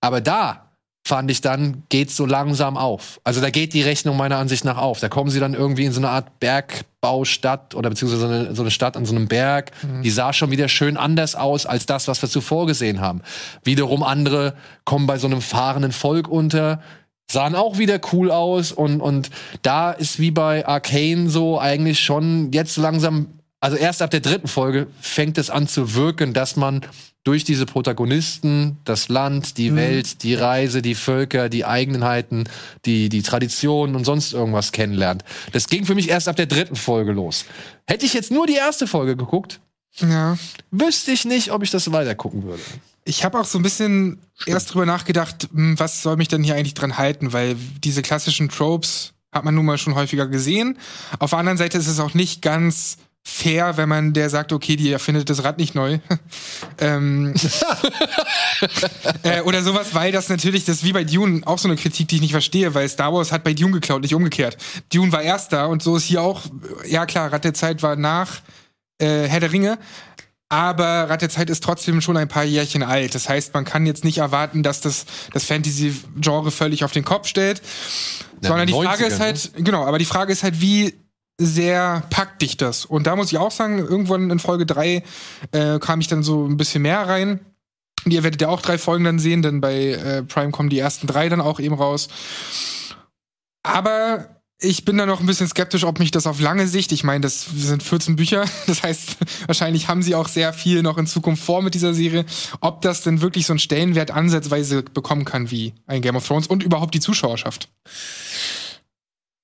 Aber 0.02 0.22
da 0.22 0.70
fand 1.10 1.32
ich 1.32 1.42
dann, 1.42 1.84
geht's 1.90 2.16
so 2.16 2.26
langsam 2.26 2.78
auf. 2.78 3.20
Also 3.24 3.42
da 3.42 3.50
geht 3.50 3.74
die 3.74 3.82
Rechnung 3.82 4.16
meiner 4.16 4.38
Ansicht 4.38 4.64
nach 4.64 4.78
auf. 4.78 5.00
Da 5.00 5.10
kommen 5.10 5.32
sie 5.32 5.40
dann 5.40 5.56
irgendwie 5.56 5.86
in 5.86 5.92
so 5.92 6.00
eine 6.00 6.10
Art 6.10 6.40
Bergbaustadt 6.40 7.74
oder 7.74 7.90
beziehungsweise 7.90 8.22
so 8.22 8.28
eine, 8.28 8.56
so 8.56 8.62
eine 8.62 8.70
Stadt 8.70 8.96
an 8.96 9.06
so 9.06 9.16
einem 9.16 9.28
Berg. 9.28 9.72
Mhm. 9.82 10.04
Die 10.04 10.12
sah 10.12 10.34
schon 10.34 10.52
wieder 10.52 10.68
schön 10.68 10.98
anders 10.98 11.36
aus 11.36 11.66
als 11.66 11.88
das, 11.88 12.08
was 12.08 12.22
wir 12.22 12.30
zuvor 12.30 12.68
gesehen 12.68 13.02
haben. 13.02 13.22
Wiederum 13.64 14.04
andere 14.04 14.54
kommen 14.86 15.08
bei 15.08 15.18
so 15.18 15.26
einem 15.26 15.42
fahrenden 15.42 15.92
Volk 15.92 16.28
unter, 16.28 16.80
sahen 17.32 17.56
auch 17.56 17.80
wieder 17.80 18.00
cool 18.14 18.30
aus 18.30 18.72
und, 18.72 19.02
und 19.02 19.30
da 19.64 19.92
ist 19.92 20.20
wie 20.20 20.32
bei 20.32 20.68
Arcane 20.68 21.30
so 21.30 21.60
eigentlich 21.60 22.02
schon 22.02 22.52
jetzt 22.52 22.78
langsam, 22.78 23.39
also 23.60 23.76
erst 23.76 24.02
ab 24.02 24.10
der 24.12 24.22
dritten 24.22 24.48
Folge 24.48 24.88
fängt 25.02 25.38
es 25.38 25.50
an 25.50 25.68
zu 25.68 25.96
wirken, 25.96 26.34
dass 26.34 26.56
man 26.56 26.82
durch 27.24 27.44
diese 27.44 27.66
Protagonisten 27.66 28.78
das 28.86 29.10
Land, 29.10 29.58
die 29.58 29.72
mhm. 29.72 29.76
Welt, 29.76 30.24
die 30.24 30.34
Reise, 30.34 30.82
die 30.82 30.96
Völker, 30.96 31.50
die 31.50 31.66
Eigenheiten, 31.66 32.48
die, 32.86 33.10
die 33.10 33.22
Traditionen 33.22 33.96
und 33.96 34.06
sonst 34.06 34.34
irgendwas 34.34 34.72
kennenlernt. 34.72 35.24
Das 35.52 35.68
ging 35.68 35.86
für 35.86 35.96
mich 35.96 36.10
erst 36.10 36.28
ab 36.30 36.38
der 36.38 36.46
dritten 36.46 36.78
Folge 36.78 37.12
los. 37.12 37.46
Hätte 37.86 38.06
ich 38.06 38.14
jetzt 38.14 38.32
nur 38.32 38.48
die 38.48 38.56
erste 38.56 38.88
Folge 38.88 39.18
geguckt, 39.18 39.60
ja. 40.00 40.38
wüsste 40.72 41.12
ich 41.12 41.26
nicht, 41.26 41.52
ob 41.52 41.62
ich 41.62 41.72
das 41.72 41.92
weiter 41.92 42.16
gucken 42.16 42.44
würde. 42.44 42.64
Ich 43.04 43.26
habe 43.26 43.40
auch 43.40 43.46
so 43.46 43.60
ein 43.60 43.64
bisschen 43.64 44.20
Stimmt. 44.36 44.56
erst 44.56 44.74
drüber 44.74 44.86
nachgedacht, 44.86 45.50
hm, 45.52 45.78
was 45.78 46.02
soll 46.02 46.16
mich 46.16 46.30
denn 46.30 46.44
hier 46.44 46.56
eigentlich 46.56 46.76
dran 46.76 46.98
halten, 46.98 47.34
weil 47.34 47.58
diese 47.84 48.02
klassischen 48.02 48.50
Tropes 48.50 49.14
hat 49.32 49.44
man 49.46 49.54
nun 49.54 49.66
mal 49.66 49.78
schon 49.78 49.96
häufiger 49.96 50.28
gesehen. 50.28 50.78
Auf 51.20 51.32
der 51.32 51.40
anderen 51.40 51.58
Seite 51.58 51.78
ist 51.78 51.88
es 51.88 52.00
auch 52.00 52.14
nicht 52.14 52.42
ganz 52.42 52.98
fair, 53.24 53.78
wenn 53.78 53.90
man 53.90 54.14
der 54.14 54.30
sagt, 54.30 54.52
okay, 54.54 54.76
die 54.76 54.92
erfindet 54.92 55.30
das 55.30 55.44
Rad 55.44 55.58
nicht 55.58 55.76
neu. 55.76 56.00
ähm, 56.80 57.34
äh, 59.24 59.42
oder 59.42 59.62
sowas, 59.62 59.94
weil 59.94 60.12
das 60.12 60.30
natürlich, 60.30 60.66
das 60.66 60.78
ist 60.78 60.84
wie 60.84 60.94
bei 60.94 61.04
Dune 61.04 61.42
auch 61.46 61.58
so 61.58 61.68
eine 61.68 61.78
Kritik, 61.78 62.08
die 62.08 62.16
ich 62.16 62.22
nicht 62.22 62.32
verstehe, 62.32 62.74
weil 62.74 62.88
Star 62.90 63.14
Wars 63.14 63.32
hat 63.32 63.44
bei 63.44 63.54
Dune 63.54 63.74
geklaut, 63.74 64.02
nicht 64.02 64.16
umgekehrt. 64.16 64.58
Dune 64.94 65.12
war 65.12 65.22
erster 65.22 65.70
und 65.70 65.84
so 65.84 65.96
ist 65.98 66.06
hier 66.06 66.22
auch, 66.22 66.44
ja 66.88 67.06
klar, 67.06 67.32
Rad 67.32 67.44
der 67.44 67.54
Zeit 67.54 67.84
war 67.84 67.96
nach 67.96 68.42
äh, 69.00 69.28
Herr 69.28 69.40
der 69.40 69.52
Ringe, 69.52 69.78
aber 70.50 71.10
Rad 71.10 71.22
der 71.22 71.30
Zeit 71.30 71.50
ist 71.52 71.64
trotzdem 71.64 72.02
schon 72.02 72.18
ein 72.18 72.28
paar 72.28 72.44
Jährchen 72.44 72.82
alt. 72.82 73.14
Das 73.14 73.30
heißt, 73.30 73.54
man 73.54 73.66
kann 73.66 73.86
jetzt 73.86 74.04
nicht 74.04 74.18
erwarten, 74.18 74.64
dass 74.64 74.82
das 74.82 75.06
das 75.32 75.46
Fantasy-Genre 75.46 76.50
völlig 76.50 76.84
auf 76.84 76.92
den 76.92 77.06
Kopf 77.06 77.28
stellt. 77.28 77.62
Ja, 78.42 78.50
sondern 78.50 78.66
die 78.66 78.74
Frage 78.74 79.06
ist 79.06 79.20
halt, 79.20 79.52
ne? 79.56 79.64
genau, 79.64 79.86
aber 79.86 80.00
die 80.00 80.06
Frage 80.06 80.34
ist 80.34 80.42
halt, 80.42 80.60
wie 80.60 80.96
sehr 81.40 82.04
packt 82.10 82.42
dich 82.42 82.58
das. 82.58 82.86
Und 82.86 83.08
da 83.08 83.16
muss 83.16 83.32
ich 83.32 83.38
auch 83.38 83.52
sagen, 83.52 83.80
irgendwann 83.80 84.30
in 84.30 84.40
Folge 84.40 84.66
3 84.66 85.04
äh, 85.52 85.80
kam 85.80 86.02
ich 86.02 86.08
dann 86.08 86.22
so 86.22 86.46
ein 86.46 86.58
bisschen 86.58 86.84
mehr 86.84 87.08
rein. 87.08 87.40
Und 88.06 88.12
ihr 88.12 88.24
werdet 88.24 88.42
ja 88.42 88.50
auch 88.50 88.62
drei 88.62 88.78
Folgen 88.78 89.06
dann 89.06 89.20
sehen, 89.20 89.42
denn 89.42 89.62
bei 89.62 89.92
äh, 89.92 90.24
Prime 90.24 90.52
kommen 90.52 90.70
die 90.70 90.80
ersten 90.80 91.08
drei 91.08 91.28
dann 91.30 91.42
auch 91.42 91.60
eben 91.60 91.76
raus. 91.76 92.10
Aber 93.64 94.40
ich 94.62 94.84
bin 94.84 94.98
da 94.98 95.06
noch 95.06 95.22
ein 95.22 95.26
bisschen 95.26 95.48
skeptisch, 95.48 95.86
ob 95.86 96.00
mich 96.00 96.12
das 96.12 96.28
auf 96.28 96.42
lange 96.42 96.68
Sicht, 96.68 96.92
ich 96.92 97.06
meine, 97.06 97.22
das 97.22 97.46
sind 97.46 97.82
14 97.82 98.18
Bücher, 98.18 98.46
das 98.68 98.84
heißt, 98.84 99.18
wahrscheinlich 99.48 99.88
haben 99.88 100.04
sie 100.04 100.16
auch 100.16 100.28
sehr 100.28 100.52
viel 100.52 100.82
noch 100.82 100.98
in 100.98 101.08
Zukunft 101.08 101.44
vor 101.44 101.62
mit 101.62 101.74
dieser 101.74 101.94
Serie, 101.94 102.26
ob 102.60 102.82
das 102.82 103.04
denn 103.04 103.22
wirklich 103.22 103.46
so 103.46 103.54
einen 103.54 103.60
Stellenwert 103.60 104.12
ansatzweise 104.12 104.84
bekommen 104.84 105.24
kann 105.24 105.52
wie 105.52 105.74
ein 105.88 106.02
Game 106.02 106.18
of 106.18 106.28
Thrones 106.28 106.48
und 106.48 106.64
überhaupt 106.64 106.94
die 106.94 107.00
Zuschauerschaft. 107.00 107.70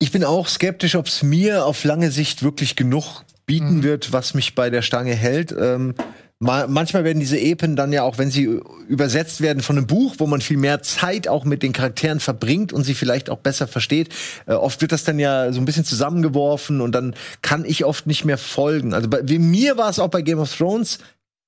Ich 0.05 0.11
bin 0.11 0.23
auch 0.23 0.47
skeptisch, 0.47 0.93
ob 0.93 1.07
es 1.07 1.23
mir 1.23 1.65
auf 1.65 1.83
lange 1.83 2.11
Sicht 2.11 2.43
wirklich 2.43 2.75
genug 2.75 3.23
bieten 3.47 3.77
mhm. 3.77 3.83
wird, 3.83 4.13
was 4.13 4.35
mich 4.35 4.53
bei 4.53 4.69
der 4.69 4.83
Stange 4.83 5.15
hält. 5.15 5.51
Ähm, 5.59 5.95
ma 6.37 6.67
manchmal 6.67 7.03
werden 7.03 7.19
diese 7.19 7.39
Epen 7.39 7.75
dann 7.75 7.91
ja 7.91 8.03
auch, 8.03 8.19
wenn 8.19 8.29
sie 8.29 8.59
übersetzt 8.87 9.41
werden 9.41 9.63
von 9.63 9.79
einem 9.79 9.87
Buch, 9.87 10.13
wo 10.19 10.27
man 10.27 10.41
viel 10.41 10.57
mehr 10.57 10.83
Zeit 10.83 11.27
auch 11.27 11.43
mit 11.43 11.63
den 11.63 11.73
Charakteren 11.73 12.19
verbringt 12.19 12.71
und 12.71 12.83
sie 12.83 12.93
vielleicht 12.93 13.31
auch 13.31 13.39
besser 13.39 13.67
versteht, 13.67 14.09
äh, 14.45 14.53
oft 14.53 14.79
wird 14.79 14.91
das 14.91 15.05
dann 15.05 15.17
ja 15.17 15.51
so 15.51 15.59
ein 15.59 15.65
bisschen 15.65 15.85
zusammengeworfen 15.85 16.81
und 16.81 16.91
dann 16.91 17.15
kann 17.41 17.65
ich 17.65 17.83
oft 17.83 18.05
nicht 18.05 18.25
mehr 18.25 18.37
folgen. 18.37 18.93
Also 18.93 19.09
bei 19.09 19.23
mir 19.23 19.75
war 19.75 19.89
es 19.89 19.97
auch 19.97 20.09
bei 20.09 20.21
Game 20.21 20.37
of 20.37 20.55
Thrones 20.55 20.99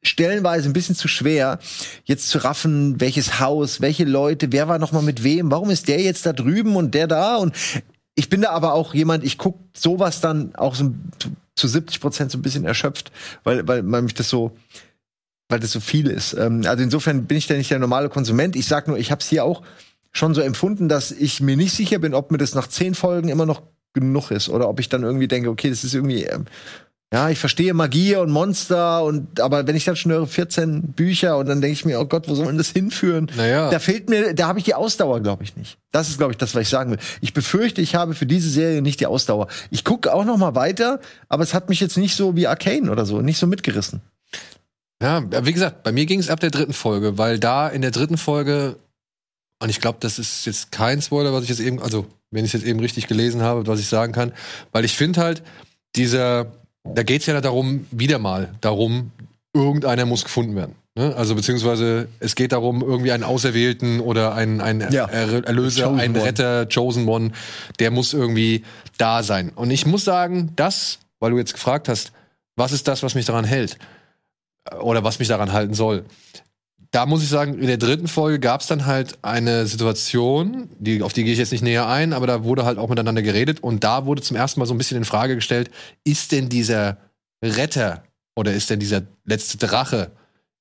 stellenweise 0.01 0.67
ein 0.67 0.73
bisschen 0.73 0.95
zu 0.95 1.07
schwer, 1.07 1.59
jetzt 2.05 2.29
zu 2.29 2.39
raffen, 2.39 2.99
welches 2.99 3.39
Haus, 3.39 3.81
welche 3.81 4.05
Leute, 4.05 4.51
wer 4.51 4.67
war 4.67 4.79
noch 4.79 4.93
mal 4.93 5.03
mit 5.03 5.23
wem, 5.23 5.51
warum 5.51 5.69
ist 5.69 5.87
der 5.87 6.01
jetzt 6.01 6.25
da 6.25 6.33
drüben 6.33 6.75
und 6.75 6.95
der 6.95 7.05
da 7.05 7.35
und 7.35 7.53
ich 8.17 8.29
bin 8.29 8.41
da 8.41 8.49
aber 8.49 8.73
auch 8.73 8.95
jemand, 8.95 9.23
ich 9.23 9.37
guck 9.37 9.59
sowas 9.75 10.21
dann 10.21 10.55
auch 10.55 10.73
so 10.73 10.93
zu 11.55 11.67
70 11.67 12.01
Prozent 12.01 12.31
so 12.31 12.39
ein 12.39 12.41
bisschen 12.41 12.65
erschöpft, 12.65 13.11
weil, 13.43 13.67
weil 13.67 13.83
man 13.83 14.05
mich 14.05 14.15
das 14.15 14.27
so, 14.27 14.57
weil 15.49 15.59
das 15.59 15.71
so 15.71 15.79
viel 15.79 16.07
ist. 16.07 16.33
Ähm, 16.33 16.63
also 16.65 16.83
insofern 16.83 17.25
bin 17.25 17.37
ich 17.37 17.45
da 17.45 17.53
nicht 17.53 17.69
der 17.69 17.77
normale 17.77 18.09
Konsument. 18.09 18.55
Ich 18.55 18.65
sag 18.65 18.87
nur, 18.87 18.97
ich 18.97 19.11
habe 19.11 19.21
es 19.21 19.29
hier 19.29 19.45
auch 19.45 19.61
schon 20.11 20.33
so 20.33 20.41
empfunden, 20.41 20.89
dass 20.89 21.11
ich 21.11 21.41
mir 21.41 21.55
nicht 21.55 21.73
sicher 21.73 21.99
bin, 21.99 22.15
ob 22.15 22.31
mir 22.31 22.39
das 22.39 22.55
nach 22.55 22.67
zehn 22.67 22.95
Folgen 22.95 23.29
immer 23.29 23.45
noch 23.45 23.61
genug 23.93 24.31
ist 24.31 24.49
oder 24.49 24.67
ob 24.67 24.79
ich 24.79 24.89
dann 24.89 25.03
irgendwie 25.03 25.27
denke, 25.27 25.49
okay, 25.49 25.69
das 25.69 25.83
ist 25.83 25.93
irgendwie 25.93 26.23
ähm, 26.23 26.45
ja, 27.13 27.29
ich 27.29 27.39
verstehe 27.39 27.73
Magie 27.73 28.15
und 28.17 28.31
Monster 28.31 29.03
und 29.03 29.39
aber 29.39 29.65
wenn 29.65 29.77
ich 29.77 29.85
dann 29.85 29.95
schon 29.95 30.11
höre 30.11 30.27
14 30.27 30.91
Bücher 30.91 31.37
und 31.37 31.47
dann 31.47 31.61
denke 31.61 31.73
ich 31.73 31.85
mir, 31.85 32.01
oh 32.01 32.05
Gott, 32.05 32.27
wo 32.27 32.35
soll 32.35 32.47
man 32.47 32.57
das 32.57 32.69
hinführen? 32.69 33.31
Naja. 33.37 33.69
Da 33.69 33.79
fehlt 33.79 34.09
mir, 34.09 34.33
da 34.33 34.47
habe 34.47 34.59
ich 34.59 34.65
die 34.65 34.73
Ausdauer, 34.73 35.21
glaube 35.21 35.43
ich 35.43 35.55
nicht. 35.55 35.77
Das 35.91 36.09
ist, 36.09 36.17
glaube 36.17 36.33
ich, 36.33 36.37
das, 36.37 36.53
was 36.53 36.63
ich 36.63 36.69
sagen 36.69 36.91
will. 36.91 36.99
Ich 37.21 37.33
befürchte, 37.33 37.81
ich 37.81 37.95
habe 37.95 38.13
für 38.13 38.25
diese 38.25 38.49
Serie 38.49 38.81
nicht 38.81 38.99
die 38.99 39.05
Ausdauer. 39.05 39.47
Ich 39.71 39.85
gucke 39.85 40.13
auch 40.13 40.25
noch 40.25 40.37
mal 40.37 40.55
weiter, 40.55 40.99
aber 41.29 41.43
es 41.43 41.53
hat 41.53 41.69
mich 41.69 41.79
jetzt 41.79 41.97
nicht 41.97 42.15
so 42.15 42.35
wie 42.35 42.47
Arcane 42.47 42.91
oder 42.91 43.05
so, 43.05 43.21
nicht 43.21 43.37
so 43.37 43.47
mitgerissen. 43.47 44.01
Ja, 45.01 45.23
wie 45.45 45.53
gesagt, 45.53 45.83
bei 45.83 45.93
mir 45.93 46.05
ging 46.07 46.19
es 46.19 46.29
ab 46.29 46.41
der 46.41 46.51
dritten 46.51 46.73
Folge, 46.73 47.17
weil 47.17 47.39
da 47.39 47.69
in 47.69 47.81
der 47.81 47.91
dritten 47.91 48.17
Folge 48.17 48.77
und 49.59 49.69
ich 49.69 49.81
glaube, 49.81 49.97
das 50.01 50.19
ist 50.19 50.45
jetzt 50.45 50.71
kein 50.71 51.01
Spoiler, 51.01 51.33
was 51.33 51.43
ich 51.43 51.49
jetzt 51.49 51.59
eben, 51.59 51.81
also 51.81 52.05
wenn 52.31 52.45
ich 52.45 52.53
es 52.53 52.61
jetzt 52.61 52.69
eben 52.69 52.79
richtig 52.79 53.07
gelesen 53.07 53.41
habe, 53.41 53.65
was 53.65 53.79
ich 53.79 53.87
sagen 53.87 54.13
kann, 54.13 54.33
weil 54.71 54.85
ich 54.85 54.95
finde 54.95 55.21
halt 55.21 55.41
dieser 55.95 56.51
da 56.95 57.03
geht 57.03 57.21
es 57.21 57.27
ja 57.27 57.39
darum, 57.41 57.87
wieder 57.91 58.19
mal 58.19 58.53
darum, 58.61 59.11
irgendeiner 59.53 60.05
muss 60.05 60.23
gefunden 60.23 60.55
werden. 60.55 60.75
Ne? 60.95 61.15
Also 61.15 61.35
beziehungsweise 61.35 62.07
es 62.19 62.35
geht 62.35 62.51
darum, 62.51 62.81
irgendwie 62.81 63.11
einen 63.11 63.23
Auserwählten 63.23 63.99
oder 63.99 64.33
einen, 64.33 64.61
einen 64.61 64.91
ja. 64.91 65.05
Erlöser, 65.05 65.93
einen 65.93 66.15
Retter, 66.15 66.65
Chosen 66.65 67.07
One, 67.07 67.31
der 67.79 67.91
muss 67.91 68.13
irgendwie 68.13 68.63
da 68.97 69.21
sein. 69.21 69.51
Und 69.55 69.69
ich 69.69 69.85
muss 69.85 70.03
sagen, 70.03 70.53
das, 70.55 70.99
weil 71.19 71.31
du 71.31 71.37
jetzt 71.37 71.53
gefragt 71.53 71.87
hast, 71.87 72.11
was 72.55 72.71
ist 72.71 72.87
das, 72.87 73.03
was 73.03 73.13
mich 73.13 73.25
daran 73.25 73.45
hält? 73.45 73.77
Oder 74.81 75.03
was 75.03 75.19
mich 75.19 75.27
daran 75.27 75.53
halten 75.53 75.75
soll? 75.75 76.03
Da 76.97 77.05
muss 77.05 77.21
ich 77.21 77.29
sagen, 77.29 77.59
in 77.59 77.67
der 77.67 77.77
dritten 77.77 78.07
Folge 78.07 78.39
gab 78.39 78.61
es 78.61 78.65
dann 78.65 78.87
halt 78.87 79.19
eine 79.21 79.67
Situation, 79.67 80.67
die, 80.79 81.03
auf 81.03 81.13
die 81.13 81.23
gehe 81.23 81.31
ich 81.31 81.37
jetzt 81.37 81.51
nicht 81.51 81.61
näher 81.61 81.87
ein, 81.87 82.11
aber 82.11 82.25
da 82.25 82.43
wurde 82.43 82.65
halt 82.65 82.79
auch 82.79 82.89
miteinander 82.89 83.21
geredet 83.21 83.59
und 83.59 83.83
da 83.83 84.07
wurde 84.07 84.23
zum 84.23 84.35
ersten 84.35 84.59
Mal 84.59 84.65
so 84.65 84.73
ein 84.73 84.79
bisschen 84.79 84.97
in 84.97 85.05
Frage 85.05 85.35
gestellt, 85.35 85.69
ist 86.03 86.31
denn 86.31 86.49
dieser 86.49 86.97
Retter 87.45 88.01
oder 88.35 88.51
ist 88.51 88.71
denn 88.71 88.79
dieser 88.79 89.03
letzte 89.25 89.59
Drache, 89.59 90.09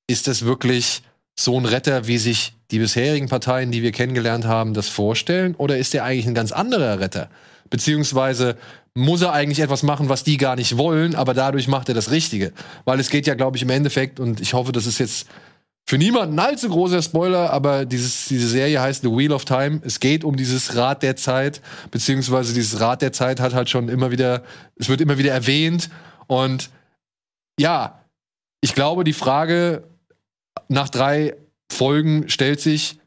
ist 0.09 0.28
das 0.28 0.45
wirklich 0.45 1.00
so 1.40 1.59
ein 1.59 1.64
Retter, 1.64 2.07
wie 2.07 2.19
sich 2.19 2.52
die 2.71 2.81
bisherigen 2.81 3.31
Parteien, 3.31 3.71
die 3.71 3.83
wir 3.83 3.93
kennengelernt 3.93 4.45
haben, 4.45 4.75
das 4.75 4.90
vorstellen? 4.90 5.55
Oder 5.55 5.78
ist 5.78 5.95
der 5.95 6.05
eigentlich 6.05 6.26
ein 6.26 6.35
ganz 6.35 6.52
anderer 6.52 7.00
Retter? 7.00 7.31
Beziehungsweise 7.71 8.59
muss 8.93 9.23
er 9.23 9.33
eigentlich 9.33 9.61
etwas 9.61 9.83
machen, 9.83 10.11
was 10.11 10.23
die 10.23 10.37
gar 10.37 10.57
nicht 10.57 10.76
wollen, 10.76 11.14
aber 11.14 11.33
dadurch 11.33 11.66
macht 11.66 11.88
er 11.88 11.95
das 11.95 12.11
Richtige. 12.11 12.52
Weil 12.85 13.00
es 13.00 13.09
geht 13.09 13.26
ja, 13.26 13.33
glaube 13.33 13.57
ich, 13.57 13.62
im 13.62 13.71
Endeffekt, 13.71 14.21
und 14.21 14.43
ich 14.43 14.52
hoffe, 14.52 14.73
das 14.73 14.85
ist 14.85 14.99
jetzt 14.99 15.28
für 15.88 15.99
niemanden 15.99 16.38
allzu 16.38 16.69
großer 16.69 17.00
Spoiler, 17.00 17.50
aber 17.50 17.85
dieses, 17.85 18.26
diese 18.26 18.49
Serie 18.49 18.81
heißt 18.81 19.02
The 19.02 19.11
Wheel 19.11 19.33
of 19.33 19.45
Time. 19.45 19.81
Es 19.85 20.00
geht 20.00 20.25
um 20.25 20.37
dieses 20.37 20.75
Rad 20.75 21.05
der 21.05 21.14
Zeit, 21.14 21.62
beziehungsweise 21.93 22.52
dieses 22.55 22.81
Rad 22.81 23.02
der 23.02 23.12
Zeit 23.12 23.38
hat 23.38 23.55
halt 23.55 23.71
schon 23.71 23.88
immer 23.88 24.11
wieder, 24.11 24.43
es 24.75 24.88
wird 24.88 25.00
immer 25.00 25.16
wieder 25.16 25.33
erwähnt. 25.33 25.88
Und 26.26 26.71
ja, 27.61 28.05
ich 28.61 28.75
glaube, 28.75 29.05
die 29.05 29.12
Frage 29.12 29.85
nach 30.69 30.88
drei 30.88 31.37
Folgen 31.71 32.28
stellt 32.28 32.61
sich, 32.61 32.99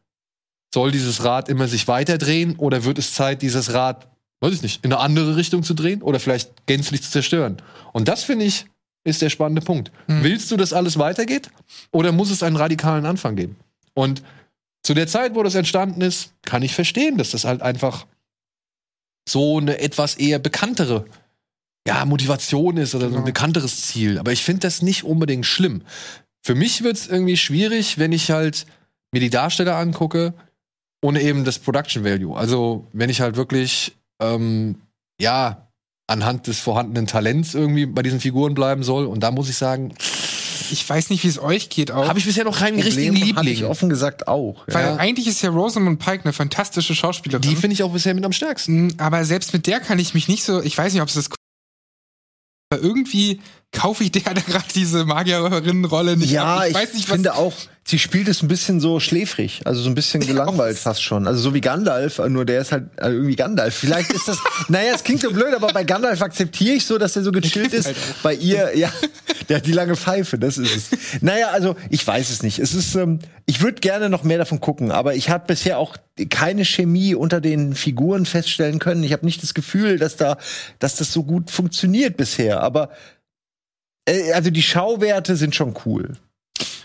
soll 0.73 0.91
dieses 0.91 1.23
Rad 1.25 1.49
immer 1.49 1.67
sich 1.67 1.87
weiterdrehen 1.89 2.55
oder 2.55 2.85
wird 2.85 2.97
es 2.97 3.13
Zeit, 3.13 3.41
dieses 3.41 3.73
Rad, 3.73 4.07
weiß 4.39 4.53
ich 4.53 4.61
nicht, 4.61 4.85
in 4.85 4.93
eine 4.93 5.01
andere 5.01 5.35
Richtung 5.35 5.63
zu 5.63 5.73
drehen 5.73 6.01
oder 6.01 6.19
vielleicht 6.21 6.65
gänzlich 6.65 7.03
zu 7.03 7.11
zerstören? 7.11 7.57
Und 7.91 8.07
das 8.07 8.23
finde 8.23 8.45
ich 8.45 8.67
ist 9.09 9.21
der 9.21 9.29
spannende 9.29 9.61
Punkt. 9.61 9.91
Mhm. 10.07 10.23
Willst 10.23 10.51
du, 10.51 10.57
dass 10.57 10.73
alles 10.73 10.97
weitergeht? 10.97 11.49
Oder 11.91 12.11
muss 12.11 12.31
es 12.31 12.43
einen 12.43 12.55
radikalen 12.55 13.05
Anfang 13.05 13.35
geben? 13.35 13.57
Und 13.93 14.21
zu 14.83 14.93
der 14.93 15.07
Zeit, 15.07 15.35
wo 15.35 15.43
das 15.43 15.55
entstanden 15.55 16.01
ist, 16.01 16.33
kann 16.43 16.63
ich 16.63 16.73
verstehen, 16.73 17.17
dass 17.17 17.31
das 17.31 17.43
halt 17.43 17.61
einfach 17.61 18.05
so 19.27 19.57
eine 19.57 19.79
etwas 19.79 20.15
eher 20.15 20.39
bekanntere 20.39 21.05
ja, 21.87 22.05
Motivation 22.05 22.77
ist 22.77 22.95
oder 22.95 23.09
so 23.09 23.17
ein 23.17 23.25
bekannteres 23.25 23.81
Ziel. 23.87 24.19
Aber 24.19 24.31
ich 24.31 24.43
finde 24.43 24.61
das 24.61 24.81
nicht 24.81 25.03
unbedingt 25.03 25.45
schlimm. 25.45 25.81
Für 26.41 26.55
mich 26.55 26.83
wird 26.83 26.97
es 26.97 27.07
irgendwie 27.07 27.37
schwierig, 27.37 27.97
wenn 27.97 28.11
ich 28.11 28.31
halt 28.31 28.65
mir 29.11 29.19
die 29.19 29.29
Darsteller 29.29 29.75
angucke, 29.75 30.33
und 31.01 31.15
eben 31.15 31.45
das 31.45 31.59
Production 31.59 32.03
Value. 32.03 32.35
Also, 32.37 32.87
wenn 32.93 33.09
ich 33.09 33.21
halt 33.21 33.35
wirklich, 33.35 33.95
ähm, 34.19 34.75
ja, 35.19 35.68
anhand 36.09 36.47
des 36.47 36.59
vorhandenen 36.59 37.07
Talents 37.07 37.53
irgendwie 37.53 37.85
bei 37.85 38.01
diesen 38.01 38.19
Figuren 38.19 38.53
bleiben 38.53 38.83
soll, 38.83 39.05
und 39.05 39.21
da 39.21 39.31
muss 39.31 39.49
ich 39.49 39.57
sagen, 39.57 39.93
Ich 40.71 40.87
weiß 40.87 41.09
nicht, 41.09 41.23
wie 41.23 41.27
es 41.29 41.39
euch 41.41 41.69
geht 41.69 41.91
auch. 41.91 42.07
habe 42.07 42.19
ich 42.19 42.25
bisher 42.25 42.43
noch 42.43 42.59
keinen 42.59 42.79
richtigen 42.79 43.13
Problem 43.15 43.35
hatte 43.37 43.49
ich 43.49 43.55
Liebling. 43.59 43.71
offen 43.71 43.89
gesagt 43.89 44.27
auch. 44.27 44.65
weil 44.67 44.85
Ja. 44.85 44.95
eigentlich 44.97 45.27
ist 45.27 45.41
ja 45.41 45.49
Rosamund 45.49 45.99
Pike 45.99 46.23
eine 46.25 46.33
fantastische 46.33 46.93
Schauspielerin. 46.93 47.41
Die 47.41 47.55
finde 47.55 47.73
ich 47.73 47.81
auch 47.83 47.91
bisher 47.93 48.13
mit 48.13 48.23
am 48.25 48.33
stärksten. 48.33 48.87
Mm, 48.87 48.91
aber 48.97 49.25
selbst 49.25 49.51
mit 49.53 49.65
der 49.67 49.79
kann 49.79 49.97
ich 49.99 50.13
mich 50.13 50.27
nicht 50.27 50.43
so, 50.43 50.61
ich 50.61 50.77
weiß 50.77 50.93
nicht, 50.93 51.01
ob 51.01 51.07
es 51.07 51.15
das 51.15 51.29
aber 52.71 52.83
irgendwie 52.83 53.41
kaufe 53.71 54.03
ich 54.03 54.11
der 54.11 54.21
da 54.33 54.41
gerade 54.41 54.65
diese 54.75 55.05
Magierinnenrolle 55.05 56.17
nicht 56.17 56.29
Ja, 56.31 56.57
ab. 56.57 56.65
ich, 56.67 56.75
weiß 56.75 56.93
nicht, 56.93 57.07
was 57.09 57.15
finde 57.15 57.33
auch, 57.35 57.53
sie 57.89 57.99
spielt 57.99 58.27
es 58.27 58.43
ein 58.43 58.47
bisschen 58.47 58.79
so 58.79 58.99
schläfrig, 58.99 59.61
also 59.65 59.81
so 59.81 59.89
ein 59.89 59.95
bisschen 59.95 60.21
gelangweilt 60.27 60.77
fast 60.77 61.03
schon. 61.03 61.27
Also 61.27 61.41
so 61.41 61.53
wie 61.53 61.61
Gandalf, 61.61 62.19
nur 62.29 62.45
der 62.45 62.61
ist 62.61 62.71
halt 62.71 62.85
äh, 62.97 63.09
irgendwie 63.09 63.35
Gandalf. 63.35 63.73
Vielleicht 63.75 64.11
ist 64.11 64.27
das, 64.27 64.37
naja, 64.67 64.93
es 64.93 65.03
klingt 65.03 65.21
so 65.21 65.31
blöd, 65.31 65.53
aber 65.53 65.67
bei 65.67 65.83
Gandalf 65.83 66.21
akzeptiere 66.21 66.75
ich 66.75 66.85
so, 66.85 66.97
dass 66.97 67.15
er 67.15 67.23
so 67.23 67.31
gechillt 67.31 67.73
ist. 67.73 67.87
halt. 67.87 67.97
Bei 68.21 68.33
ihr, 68.35 68.77
ja, 68.77 68.91
der 69.49 69.57
hat 69.57 69.65
die 69.65 69.71
lange 69.71 69.95
Pfeife, 69.95 70.37
das 70.37 70.57
ist 70.57 70.75
es. 70.93 71.21
Naja, 71.21 71.49
also 71.49 71.75
ich 71.89 72.05
weiß 72.05 72.29
es 72.29 72.43
nicht. 72.43 72.59
Es 72.59 72.73
ist, 72.73 72.95
ähm, 72.95 73.19
ich 73.45 73.61
würde 73.61 73.81
gerne 73.81 74.09
noch 74.09 74.23
mehr 74.23 74.37
davon 74.37 74.59
gucken, 74.59 74.91
aber 74.91 75.15
ich 75.15 75.29
habe 75.29 75.45
bisher 75.47 75.79
auch 75.79 75.97
keine 76.29 76.65
Chemie 76.65 77.15
unter 77.15 77.41
den 77.41 77.73
Figuren 77.73 78.25
feststellen 78.25 78.79
können. 78.79 79.03
Ich 79.03 79.13
habe 79.13 79.25
nicht 79.25 79.41
das 79.41 79.53
Gefühl, 79.53 79.97
dass 79.97 80.15
da, 80.15 80.37
dass 80.77 80.95
das 80.95 81.11
so 81.11 81.23
gut 81.23 81.49
funktioniert 81.49 82.17
bisher. 82.17 82.61
Aber 82.61 82.89
äh, 84.05 84.33
also 84.33 84.51
die 84.51 84.61
Schauwerte 84.61 85.35
sind 85.35 85.55
schon 85.55 85.73
cool. 85.85 86.13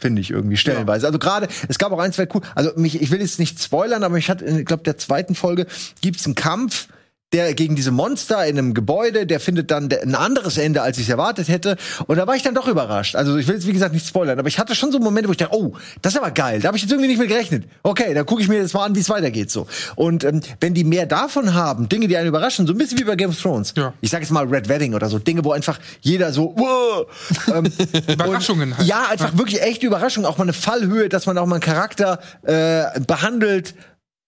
Finde 0.00 0.20
ich 0.20 0.30
irgendwie 0.30 0.56
stellenweise. 0.56 1.06
Also 1.06 1.18
gerade, 1.18 1.48
es 1.68 1.78
gab 1.78 1.92
auch 1.92 1.98
ein, 1.98 2.12
zwei 2.12 2.28
cool. 2.34 2.42
Also 2.54 2.72
mich, 2.76 3.00
ich 3.00 3.10
will 3.10 3.20
jetzt 3.20 3.38
nicht 3.38 3.62
spoilern, 3.62 4.02
aber 4.02 4.16
ich 4.16 4.30
hatte, 4.30 4.44
ich 4.44 4.64
glaube, 4.66 4.82
der 4.82 4.98
zweiten 4.98 5.34
Folge 5.34 5.66
gibt's 6.00 6.26
einen 6.26 6.34
Kampf. 6.34 6.88
Der 7.34 7.52
gegen 7.54 7.74
diese 7.74 7.90
Monster 7.90 8.46
in 8.46 8.56
einem 8.56 8.74
Gebäude, 8.74 9.26
der 9.26 9.40
findet 9.40 9.72
dann 9.72 9.92
ein 9.92 10.14
anderes 10.14 10.56
Ende, 10.56 10.82
als 10.82 10.98
ich 10.98 11.04
es 11.04 11.10
erwartet 11.10 11.48
hätte. 11.48 11.76
Und 12.06 12.16
da 12.16 12.26
war 12.28 12.36
ich 12.36 12.42
dann 12.42 12.54
doch 12.54 12.68
überrascht. 12.68 13.16
Also 13.16 13.36
ich 13.36 13.48
will 13.48 13.56
jetzt, 13.56 13.66
wie 13.66 13.72
gesagt, 13.72 13.92
nicht 13.92 14.06
spoilern, 14.06 14.38
aber 14.38 14.46
ich 14.46 14.60
hatte 14.60 14.76
schon 14.76 14.92
so 14.92 15.00
Momente, 15.00 15.28
wo 15.28 15.32
ich 15.32 15.38
dachte, 15.38 15.54
oh, 15.54 15.72
das 16.00 16.14
ist 16.14 16.18
aber 16.20 16.30
geil. 16.30 16.60
Da 16.60 16.68
habe 16.68 16.76
ich 16.76 16.84
jetzt 16.84 16.92
irgendwie 16.92 17.08
nicht 17.08 17.18
mit 17.18 17.28
gerechnet. 17.28 17.64
Okay, 17.82 18.14
dann 18.14 18.24
gucke 18.24 18.40
ich 18.40 18.48
mir 18.48 18.58
jetzt 18.58 18.72
mal 18.72 18.84
an, 18.84 18.94
wie 18.94 19.00
es 19.00 19.10
weitergeht. 19.10 19.50
so. 19.50 19.66
Und 19.96 20.22
ähm, 20.22 20.42
wenn 20.60 20.74
die 20.74 20.84
mehr 20.84 21.06
davon 21.06 21.54
haben, 21.54 21.88
Dinge, 21.88 22.06
die 22.06 22.16
einen 22.16 22.28
überraschen, 22.28 22.68
so 22.68 22.72
ein 22.72 22.78
bisschen 22.78 23.00
wie 23.00 23.04
bei 23.04 23.16
Game 23.16 23.30
of 23.30 23.42
Thrones. 23.42 23.74
Ja. 23.76 23.92
Ich 24.00 24.10
sage 24.10 24.22
jetzt 24.22 24.30
mal 24.30 24.46
Red 24.46 24.68
Wedding 24.68 24.94
oder 24.94 25.08
so, 25.08 25.18
Dinge, 25.18 25.44
wo 25.44 25.50
einfach 25.50 25.80
jeder 26.02 26.32
so, 26.32 26.54
wow, 26.56 27.06
ähm, 27.52 27.66
Überraschungen 28.12 28.78
halt. 28.78 28.86
Ja, 28.86 29.08
einfach 29.10 29.36
wirklich 29.36 29.60
echte 29.60 29.86
Überraschung, 29.86 30.24
auch 30.24 30.38
mal 30.38 30.44
eine 30.44 30.52
Fallhöhe, 30.52 31.08
dass 31.08 31.26
man 31.26 31.36
auch 31.38 31.46
mal 31.46 31.56
einen 31.56 31.62
Charakter 31.62 32.20
äh, 32.42 33.00
behandelt, 33.00 33.74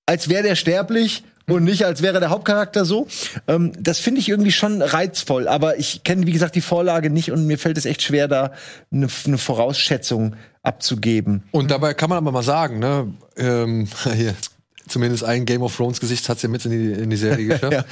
als 0.06 0.28
wäre 0.28 0.42
der 0.42 0.56
sterblich 0.56 1.22
und 1.48 1.64
nicht 1.64 1.84
als 1.84 2.02
wäre 2.02 2.20
der 2.20 2.30
Hauptcharakter 2.30 2.84
so. 2.84 3.06
Ähm, 3.46 3.72
das 3.78 3.98
finde 3.98 4.20
ich 4.20 4.28
irgendwie 4.28 4.52
schon 4.52 4.82
reizvoll, 4.82 5.48
aber 5.48 5.78
ich 5.78 6.02
kenne 6.04 6.26
wie 6.26 6.32
gesagt 6.32 6.54
die 6.54 6.60
Vorlage 6.60 7.10
nicht 7.10 7.30
und 7.30 7.46
mir 7.46 7.58
fällt 7.58 7.78
es 7.78 7.84
echt 7.84 8.02
schwer, 8.02 8.28
da 8.28 8.52
eine 8.92 9.08
eine 9.26 9.38
Vorausschätzung 9.38 10.36
abzugeben. 10.62 11.44
Und 11.52 11.70
dabei 11.70 11.94
kann 11.94 12.08
man 12.08 12.18
aber 12.18 12.32
mal 12.32 12.42
sagen, 12.42 12.78
ne, 12.78 13.12
ähm, 13.36 13.86
hier, 14.14 14.34
zumindest 14.88 15.24
ein 15.24 15.44
Game 15.46 15.62
of 15.62 15.76
Thrones 15.76 16.00
Gesicht 16.00 16.28
hat's 16.28 16.42
ja 16.42 16.48
mit 16.48 16.64
in 16.64 16.70
die, 16.70 16.92
in 16.92 17.10
die 17.10 17.16
Serie 17.16 17.46
geschafft. 17.48 17.86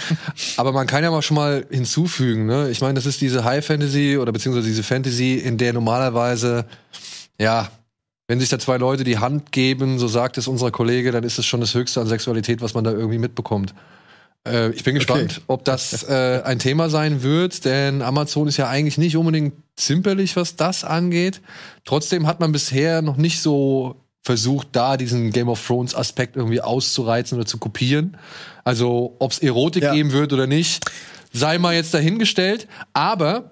Aber 0.56 0.72
man 0.72 0.86
kann 0.86 1.02
ja 1.04 1.10
mal 1.10 1.22
schon 1.22 1.36
mal 1.36 1.64
hinzufügen, 1.70 2.46
ne? 2.46 2.68
Ich 2.70 2.80
meine, 2.80 2.94
das 2.94 3.06
ist 3.06 3.20
diese 3.20 3.44
High 3.44 3.64
Fantasy 3.64 4.18
oder 4.18 4.32
beziehungsweise 4.32 4.66
diese 4.68 4.82
Fantasy, 4.82 5.34
in 5.34 5.58
der 5.58 5.72
normalerweise, 5.72 6.66
ja, 7.38 7.70
wenn 8.26 8.40
sich 8.40 8.48
da 8.48 8.58
zwei 8.58 8.76
Leute 8.78 9.04
die 9.04 9.18
Hand 9.18 9.52
geben, 9.52 9.98
so 9.98 10.08
sagt 10.08 10.38
es 10.38 10.48
unser 10.48 10.70
Kollege, 10.70 11.12
dann 11.12 11.24
ist 11.24 11.38
es 11.38 11.46
schon 11.46 11.60
das 11.60 11.74
Höchste 11.74 12.00
an 12.00 12.06
Sexualität, 12.06 12.62
was 12.62 12.74
man 12.74 12.84
da 12.84 12.90
irgendwie 12.92 13.18
mitbekommt. 13.18 13.74
Äh, 14.46 14.70
ich 14.70 14.84
bin 14.84 14.94
gespannt, 14.94 15.42
ob 15.46 15.64
das 15.64 16.04
äh, 16.04 16.42
ein 16.44 16.58
Thema 16.58 16.88
sein 16.88 17.22
wird, 17.22 17.64
denn 17.64 18.02
Amazon 18.02 18.48
ist 18.48 18.56
ja 18.56 18.68
eigentlich 18.68 18.98
nicht 18.98 19.16
unbedingt 19.16 19.54
zimperlich, 19.76 20.36
was 20.36 20.56
das 20.56 20.84
angeht. 20.84 21.40
Trotzdem 21.84 22.26
hat 22.26 22.40
man 22.40 22.52
bisher 22.52 23.02
noch 23.02 23.16
nicht 23.16 23.40
so 23.40 23.96
versucht, 24.22 24.68
da 24.72 24.96
diesen 24.96 25.30
Game 25.32 25.48
of 25.50 25.64
Thrones 25.66 25.94
Aspekt 25.94 26.36
irgendwie 26.36 26.62
auszureizen 26.62 27.36
oder 27.36 27.46
zu 27.46 27.58
kopieren. 27.58 28.16
Also, 28.64 29.16
ob 29.18 29.32
es 29.32 29.38
Erotik 29.38 29.82
Ja. 29.82 29.92
geben 29.92 30.12
wird 30.12 30.32
oder 30.32 30.46
nicht, 30.46 30.82
sei 31.32 31.58
mal 31.58 31.74
jetzt 31.74 31.92
dahingestellt. 31.92 32.66
Aber 32.94 33.50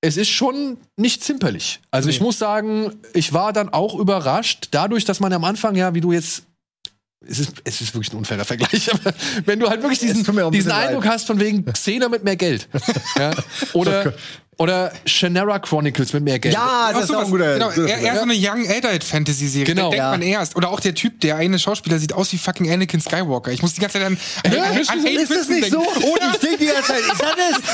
es 0.00 0.16
ist 0.16 0.28
schon 0.28 0.76
nicht 0.96 1.24
zimperlich. 1.24 1.80
Also 1.90 2.08
ich 2.08 2.20
muss 2.20 2.38
sagen, 2.38 2.92
ich 3.14 3.32
war 3.32 3.52
dann 3.52 3.70
auch 3.70 3.94
überrascht, 3.98 4.68
dadurch, 4.70 5.04
dass 5.04 5.20
man 5.20 5.32
am 5.32 5.44
Anfang 5.44 5.74
ja, 5.74 5.94
wie 5.94 6.00
du 6.00 6.12
jetzt 6.12 6.42
es 7.28 7.40
ist, 7.40 7.54
es 7.64 7.80
ist 7.80 7.94
wirklich 7.94 8.12
ein 8.12 8.18
unfairer 8.18 8.44
Vergleich, 8.44 8.88
aber 8.92 9.12
wenn 9.46 9.58
du 9.58 9.68
halt 9.68 9.82
wirklich 9.82 9.98
diesen, 9.98 10.18
ein 10.18 10.24
diesen 10.24 10.50
bisschen 10.50 10.68
leid. 10.68 10.88
Eindruck 10.88 11.06
hast 11.06 11.26
von 11.26 11.40
wegen 11.40 11.64
Xena 11.72 12.08
mit 12.08 12.22
mehr 12.22 12.36
Geld. 12.36 12.68
ja? 13.18 13.32
Oder, 13.72 14.12
oder 14.58 14.92
Shannara 15.06 15.58
Chronicles 15.58 16.12
mit 16.12 16.22
mehr 16.22 16.38
Geld. 16.38 16.54
Ja, 16.54 16.88
das 16.92 16.96
Ach 16.96 17.00
ist 17.00 17.08
so, 17.08 17.14
auch 17.14 17.18
was- 17.22 17.24
ein 17.26 17.30
guter. 17.32 17.54
genau, 17.54 17.70
eher, 17.88 17.98
eher 17.98 18.16
so 18.16 18.22
eine 18.22 18.34
Young 18.36 18.68
Adult 18.68 19.02
Fantasy 19.02 19.48
Serie. 19.48 19.66
Genau. 19.66 19.90
Denkt 19.90 19.96
Ja. 19.98 20.10
man 20.10 20.22
erst. 20.22 20.54
Oder 20.56 20.70
auch 20.70 20.78
der 20.78 20.94
Typ, 20.94 21.20
der 21.22 21.36
eine 21.36 21.58
Schauspieler 21.58 21.98
sieht 21.98 22.12
aus 22.12 22.32
wie 22.32 22.38
fucking 22.38 22.70
Anakin 22.70 23.00
Skywalker. 23.00 23.50
Ich 23.50 23.62
muss 23.62 23.74
die 23.74 23.80
ganze 23.80 23.98
Zeit 23.98 24.06
an, 24.06 24.16
an, 24.44 24.52
an, 24.52 24.62
an 24.86 25.06
ist 25.06 25.30
das 25.30 25.48
nicht 25.48 25.70
so? 25.70 25.80
denken. 25.82 26.04
Oder? 26.04 26.30
Ich 26.32 26.38
denke 26.38 26.58
die 26.58 26.66
ganze 26.66 26.82
Zeit, 26.92 27.00
ist 27.00 27.08
er 27.08 27.12
das? 27.12 27.15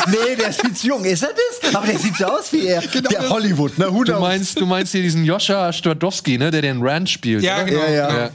Nee, 0.08 0.36
der 0.36 0.48
ist 0.48 0.60
viel 0.60 0.74
zu 0.74 0.86
jung. 0.88 1.04
Ist 1.04 1.22
er 1.22 1.30
das? 1.30 1.74
Aber 1.74 1.86
der 1.86 1.98
sieht 1.98 2.16
so 2.16 2.24
aus 2.26 2.52
wie 2.52 2.66
er. 2.66 2.80
der 2.80 3.02
das- 3.02 3.30
Hollywood, 3.30 3.78
ne? 3.78 3.92
Who 3.92 4.04
Du 4.04 4.18
meinst, 4.18 4.58
du 4.60 4.66
meinst 4.66 4.92
hier 4.92 5.02
diesen 5.02 5.24
Joscha 5.24 5.72
Stradowski, 5.72 6.38
ne, 6.38 6.50
der 6.50 6.62
den 6.62 6.82
Rand 6.82 7.08
spielt. 7.08 7.42
Ja, 7.42 7.56
oder? 7.56 7.64
genau. 7.64 7.82
Ja, 7.82 7.90
ja. 7.90 8.06
genau. 8.08 8.20
Ja. 8.20 8.30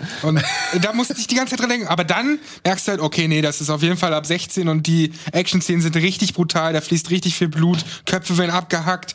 Und 0.74 0.86
da 0.86 0.94
musste 0.94 1.16
ich 1.18 1.28
die 1.28 1.36
ganze 1.36 1.52
Zeit 1.52 1.62
dran 1.62 1.70
denken. 1.70 1.88
Aber 1.88 2.04
dann 2.04 2.40
merkst 2.64 2.88
du 2.88 2.92
halt, 2.92 3.02
okay, 3.02 3.28
nee, 3.28 3.42
das 3.42 3.62
ist 3.62 3.70
auf 3.70 3.84
jeden 3.84 3.98
Fall 3.98 4.14
ab 4.14 4.26
16 4.26 4.68
und 4.68 4.88
die 4.88 5.12
Action-Szenen 5.32 5.82
sind 5.82 5.96
richtig 5.96 6.34
brutal, 6.34 6.74
da 6.74 6.82
fließt 6.82 7.10
richtig 7.10 7.36
viel 7.36 7.50
Blut, 7.50 7.80
Köpfe 8.06 8.38
werden 8.38 8.52
abgehackt. 8.52 9.14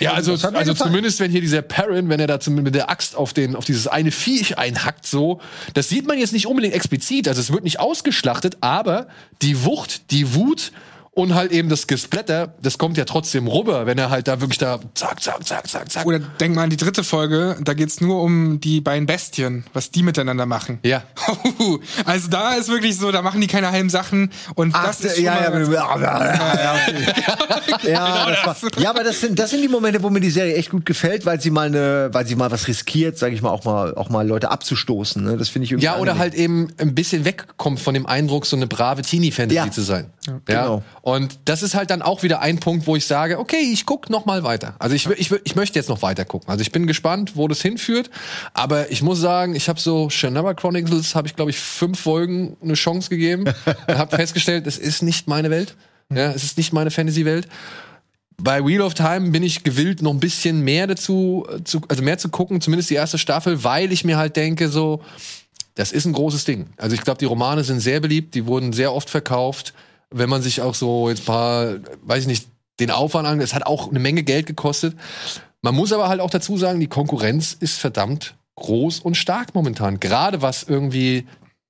Ja, 0.00 0.12
also, 0.12 0.32
also 0.32 0.48
gefallen. 0.50 0.76
zumindest 0.76 1.20
wenn 1.20 1.30
hier 1.30 1.40
dieser 1.40 1.62
Perrin, 1.62 2.08
wenn 2.08 2.20
er 2.20 2.26
da 2.26 2.40
zum, 2.40 2.54
mit 2.54 2.74
der 2.74 2.90
Axt 2.90 3.16
auf, 3.16 3.32
den, 3.32 3.56
auf 3.56 3.64
dieses 3.64 3.86
eine 3.86 4.10
Viech 4.10 4.58
einhackt, 4.58 5.06
so, 5.06 5.40
das 5.74 5.88
sieht 5.88 6.06
man 6.06 6.18
jetzt 6.18 6.32
nicht 6.32 6.46
unbedingt 6.46 6.74
explizit, 6.74 7.28
also 7.28 7.40
es 7.40 7.52
wird 7.52 7.64
nicht 7.64 7.80
ausgeschlachtet, 7.80 8.58
aber 8.60 9.06
die 9.42 9.64
Wucht, 9.64 10.10
die 10.10 10.34
Wut 10.34 10.72
und 11.14 11.34
halt 11.34 11.52
eben 11.52 11.68
das 11.68 11.86
Gesplatter, 11.86 12.54
das 12.60 12.78
kommt 12.78 12.96
ja 12.96 13.04
trotzdem 13.04 13.46
rüber, 13.46 13.86
wenn 13.86 13.98
er 13.98 14.10
halt 14.10 14.26
da 14.28 14.40
wirklich 14.40 14.58
da 14.58 14.80
zack, 14.94 15.22
zack, 15.22 15.46
zack, 15.46 15.68
zack, 15.68 15.90
zack. 15.90 16.06
Oder 16.06 16.18
denk 16.18 16.54
mal 16.56 16.64
an 16.64 16.70
die 16.70 16.76
dritte 16.76 17.04
Folge, 17.04 17.56
da 17.62 17.74
geht's 17.74 18.00
nur 18.00 18.20
um 18.20 18.60
die 18.60 18.80
beiden 18.80 19.06
Bestien, 19.06 19.64
was 19.72 19.90
die 19.90 20.02
miteinander 20.02 20.46
machen. 20.46 20.78
Ja. 20.84 21.04
Also 22.04 22.28
da 22.28 22.54
ist 22.54 22.68
wirklich 22.68 22.96
so, 22.98 23.12
da 23.12 23.22
machen 23.22 23.40
die 23.40 23.46
keine 23.46 23.70
halben 23.70 23.90
Sachen 23.90 24.30
und 24.54 24.74
Ach, 24.74 24.86
das 24.86 25.00
ist 25.00 25.18
ja, 25.18 25.34
ja, 25.40 25.60
ja, 25.60 26.00
ja, 26.00 26.54
ja, 26.60 26.76
okay. 26.88 27.90
ja, 27.92 28.30
das 28.44 28.62
war, 28.62 28.70
ja, 28.80 28.90
aber 28.90 29.04
das 29.04 29.20
sind, 29.20 29.38
das 29.38 29.50
sind 29.50 29.62
die 29.62 29.68
Momente, 29.68 30.02
wo 30.02 30.10
mir 30.10 30.20
die 30.20 30.30
Serie 30.30 30.54
echt 30.56 30.70
gut 30.70 30.84
gefällt, 30.84 31.26
weil 31.26 31.40
sie 31.40 31.50
mal 31.50 31.66
eine, 31.68 32.08
weil 32.12 32.26
sie 32.26 32.34
mal 32.34 32.50
was 32.50 32.66
riskiert, 32.68 33.18
sage 33.18 33.34
ich 33.34 33.42
mal, 33.42 33.50
auch 33.50 33.64
mal, 33.64 33.94
auch 33.94 34.08
mal 34.08 34.26
Leute 34.26 34.50
abzustoßen. 34.50 35.22
Ne? 35.22 35.36
Das 35.36 35.48
finde 35.48 35.64
ich 35.66 35.72
irgendwie. 35.72 35.84
Ja, 35.86 35.98
oder 35.98 36.12
angenehm. 36.12 36.18
halt 36.20 36.34
eben 36.34 36.68
ein 36.78 36.94
bisschen 36.94 37.24
wegkommt 37.24 37.80
von 37.80 37.94
dem 37.94 38.06
Eindruck, 38.06 38.46
so 38.46 38.56
eine 38.56 38.66
brave 38.66 39.02
Teenie-Fantasy 39.02 39.56
Ja. 39.56 39.70
zu 39.70 39.82
sein. 39.82 40.06
Ja, 40.26 40.40
genau. 40.44 40.82
Und 41.04 41.40
das 41.44 41.62
ist 41.62 41.74
halt 41.74 41.90
dann 41.90 42.00
auch 42.00 42.22
wieder 42.22 42.40
ein 42.40 42.60
Punkt, 42.60 42.86
wo 42.86 42.96
ich 42.96 43.04
sage, 43.04 43.38
okay, 43.38 43.58
ich 43.58 43.84
guck 43.84 44.08
noch 44.08 44.24
mal 44.24 44.42
weiter. 44.42 44.74
Also 44.78 44.96
ich, 44.96 45.06
ich, 45.10 45.30
ich 45.44 45.54
möchte 45.54 45.78
jetzt 45.78 45.90
noch 45.90 46.00
weiter 46.00 46.24
gucken. 46.24 46.48
Also 46.48 46.62
ich 46.62 46.72
bin 46.72 46.86
gespannt, 46.86 47.32
wo 47.34 47.46
das 47.46 47.60
hinführt. 47.60 48.08
Aber 48.54 48.90
ich 48.90 49.02
muss 49.02 49.20
sagen, 49.20 49.54
ich 49.54 49.68
habe 49.68 49.78
so 49.78 50.08
Shannara 50.08 50.54
Chronicles, 50.54 51.14
habe 51.14 51.28
ich 51.28 51.36
glaube 51.36 51.50
ich 51.50 51.58
fünf 51.58 52.00
Folgen 52.00 52.56
eine 52.62 52.72
Chance 52.72 53.10
gegeben 53.10 53.44
und 53.86 53.98
habe 53.98 54.16
festgestellt, 54.16 54.66
es 54.66 54.78
ist 54.78 55.02
nicht 55.02 55.28
meine 55.28 55.50
Welt. 55.50 55.76
Ja, 56.10 56.32
es 56.32 56.42
ist 56.42 56.56
nicht 56.56 56.72
meine 56.72 56.90
Fantasy-Welt. 56.90 57.48
Bei 58.38 58.64
Wheel 58.64 58.80
of 58.80 58.94
Time 58.94 59.28
bin 59.28 59.42
ich 59.42 59.62
gewillt, 59.62 60.00
noch 60.00 60.12
ein 60.12 60.20
bisschen 60.20 60.62
mehr 60.62 60.86
dazu, 60.86 61.46
zu, 61.64 61.82
also 61.86 62.02
mehr 62.02 62.16
zu 62.16 62.30
gucken, 62.30 62.62
zumindest 62.62 62.88
die 62.88 62.94
erste 62.94 63.18
Staffel, 63.18 63.62
weil 63.62 63.92
ich 63.92 64.04
mir 64.04 64.16
halt 64.16 64.36
denke, 64.36 64.70
so, 64.70 65.02
das 65.74 65.92
ist 65.92 66.06
ein 66.06 66.14
großes 66.14 66.46
Ding. 66.46 66.68
Also 66.78 66.94
ich 66.94 67.02
glaube, 67.02 67.18
die 67.18 67.26
Romane 67.26 67.62
sind 67.62 67.80
sehr 67.80 68.00
beliebt, 68.00 68.34
die 68.34 68.46
wurden 68.46 68.72
sehr 68.72 68.94
oft 68.94 69.10
verkauft. 69.10 69.74
Wenn 70.16 70.28
man 70.30 70.42
sich 70.42 70.60
auch 70.62 70.74
so 70.74 71.08
jetzt 71.08 71.26
paar, 71.26 71.74
weiß 72.02 72.22
ich 72.22 72.26
nicht, 72.26 72.48
den 72.80 72.90
Aufwand 72.90 73.26
angeht, 73.28 73.44
es 73.46 73.54
hat 73.54 73.66
auch 73.66 73.90
eine 73.90 73.98
Menge 74.00 74.22
Geld 74.22 74.46
gekostet. 74.46 74.96
Man 75.62 75.74
muss 75.74 75.92
aber 75.92 76.08
halt 76.08 76.20
auch 76.20 76.30
dazu 76.30 76.56
sagen, 76.56 76.80
die 76.80 76.88
Konkurrenz 76.88 77.56
ist 77.58 77.78
verdammt 77.78 78.34
groß 78.56 79.00
und 79.00 79.16
stark 79.16 79.54
momentan. 79.54 79.98
Gerade 80.00 80.42
was 80.42 80.62
irgendwie 80.62 81.26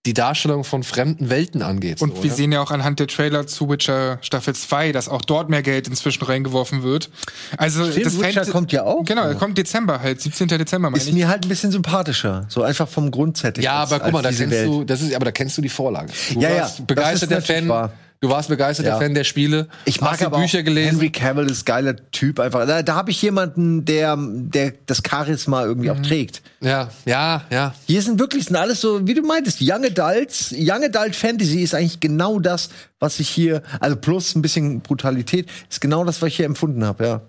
die 0.06 0.12
Darstellung 0.12 0.64
von 0.64 0.82
fremden 0.82 1.30
Welten 1.30 1.62
angeht. 1.62 2.02
Und 2.02 2.16
so, 2.16 2.22
wir 2.22 2.30
ne? 2.30 2.36
sehen 2.36 2.52
ja 2.52 2.60
auch 2.60 2.70
anhand 2.70 3.00
der 3.00 3.06
Trailer 3.06 3.46
zu 3.46 3.70
Witcher 3.70 4.18
Staffel 4.20 4.54
2, 4.54 4.92
dass 4.92 5.08
auch 5.08 5.22
dort 5.22 5.48
mehr 5.48 5.62
Geld 5.62 5.88
inzwischen 5.88 6.22
reingeworfen 6.24 6.82
wird. 6.82 7.08
Also 7.56 7.90
Stimmt, 7.90 8.04
das 8.06 8.18
Witcher 8.20 8.42
Fant- 8.42 8.50
kommt 8.50 8.72
ja 8.72 8.84
auch. 8.84 9.04
Genau, 9.06 9.22
er 9.22 9.34
kommt 9.34 9.56
Dezember 9.56 10.00
halt, 10.02 10.20
17. 10.20 10.46
Dezember 10.48 10.90
meine 10.90 11.00
ist 11.00 11.08
ich. 11.08 11.14
mir 11.14 11.28
halt 11.28 11.46
ein 11.46 11.48
bisschen 11.48 11.70
sympathischer. 11.72 12.44
So 12.50 12.62
einfach 12.62 12.86
vom 12.86 13.10
Grundsetting. 13.10 13.64
Ja, 13.64 13.80
als- 13.80 13.92
aber 13.92 14.04
guck 14.04 14.12
mal, 14.12 14.22
da 14.22 14.28
kennst 14.28 14.50
Welt. 14.50 14.66
du, 14.68 14.84
das 14.84 15.00
ist, 15.00 15.14
aber 15.14 15.24
da 15.24 15.32
kennst 15.32 15.56
du 15.56 15.62
die 15.62 15.70
Vorlage. 15.70 16.12
Du 16.34 16.40
Ja, 16.40 16.50
ja, 16.50 16.66
ist 16.66 16.80
natürlich 16.90 17.46
Fan 17.46 17.68
wahr. 17.68 17.92
Du 18.20 18.30
warst 18.30 18.48
begeisterter 18.48 18.90
Ja. 18.92 18.98
Fan 18.98 19.14
der 19.14 19.24
Spiele. 19.24 19.68
Ich 19.84 20.00
mag 20.00 20.22
aber 20.22 20.38
Bücher 20.38 20.60
auch 20.60 20.64
gelesen. 20.64 20.92
Henry 20.92 21.10
Cavill 21.10 21.50
ist 21.50 21.66
geiler 21.66 21.94
Typ 22.10 22.40
einfach. 22.40 22.66
Da, 22.66 22.82
da 22.82 22.94
habe 22.94 23.10
ich 23.10 23.20
jemanden, 23.20 23.84
der, 23.84 24.16
der 24.18 24.72
das 24.86 25.02
Charisma 25.06 25.64
irgendwie 25.64 25.90
Mhm. 25.90 25.96
auch 25.96 26.00
trägt. 26.02 26.40
Ja, 26.62 26.88
ja, 27.04 27.44
ja. 27.50 27.74
Hier 27.86 28.00
sind 28.00 28.18
wirklich 28.18 28.46
sind 28.46 28.56
alles 28.56 28.80
so, 28.80 29.06
wie 29.06 29.12
du 29.12 29.20
meintest, 29.22 29.58
Young 29.60 29.84
Adults. 29.84 30.54
Young 30.56 30.84
Adult 30.84 31.14
Fantasy 31.16 31.60
ist 31.60 31.74
eigentlich 31.74 32.00
genau 32.00 32.38
das, 32.40 32.70
was 32.98 33.20
ich 33.20 33.28
hier, 33.28 33.62
also 33.80 33.96
plus 33.96 34.34
ein 34.34 34.40
bisschen 34.42 34.80
Brutalität, 34.80 35.48
ist 35.68 35.82
genau 35.82 36.04
das, 36.04 36.22
was 36.22 36.28
ich 36.28 36.36
hier 36.36 36.46
empfunden 36.46 36.84
habe, 36.84 37.04
ja. 37.04 37.20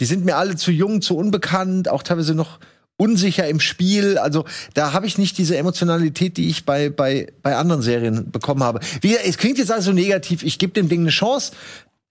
Die 0.00 0.04
sind 0.04 0.24
mir 0.24 0.36
alle 0.36 0.54
zu 0.54 0.70
jung, 0.70 1.02
zu 1.02 1.16
unbekannt, 1.16 1.88
auch 1.88 2.04
teilweise 2.04 2.34
noch 2.36 2.60
unsicher 2.98 3.48
im 3.48 3.60
Spiel. 3.60 4.18
Also 4.18 4.44
da 4.74 4.92
habe 4.92 5.06
ich 5.06 5.16
nicht 5.16 5.38
diese 5.38 5.56
Emotionalität, 5.56 6.36
die 6.36 6.50
ich 6.50 6.66
bei, 6.66 6.90
bei, 6.90 7.28
bei 7.42 7.56
anderen 7.56 7.80
Serien 7.80 8.30
bekommen 8.30 8.62
habe. 8.62 8.80
Wie, 9.00 9.16
es 9.16 9.38
klingt 9.38 9.56
jetzt 9.56 9.72
also 9.72 9.92
negativ, 9.92 10.42
ich 10.42 10.58
gebe 10.58 10.74
dem 10.74 10.90
Ding 10.90 11.00
eine 11.00 11.10
Chance, 11.10 11.52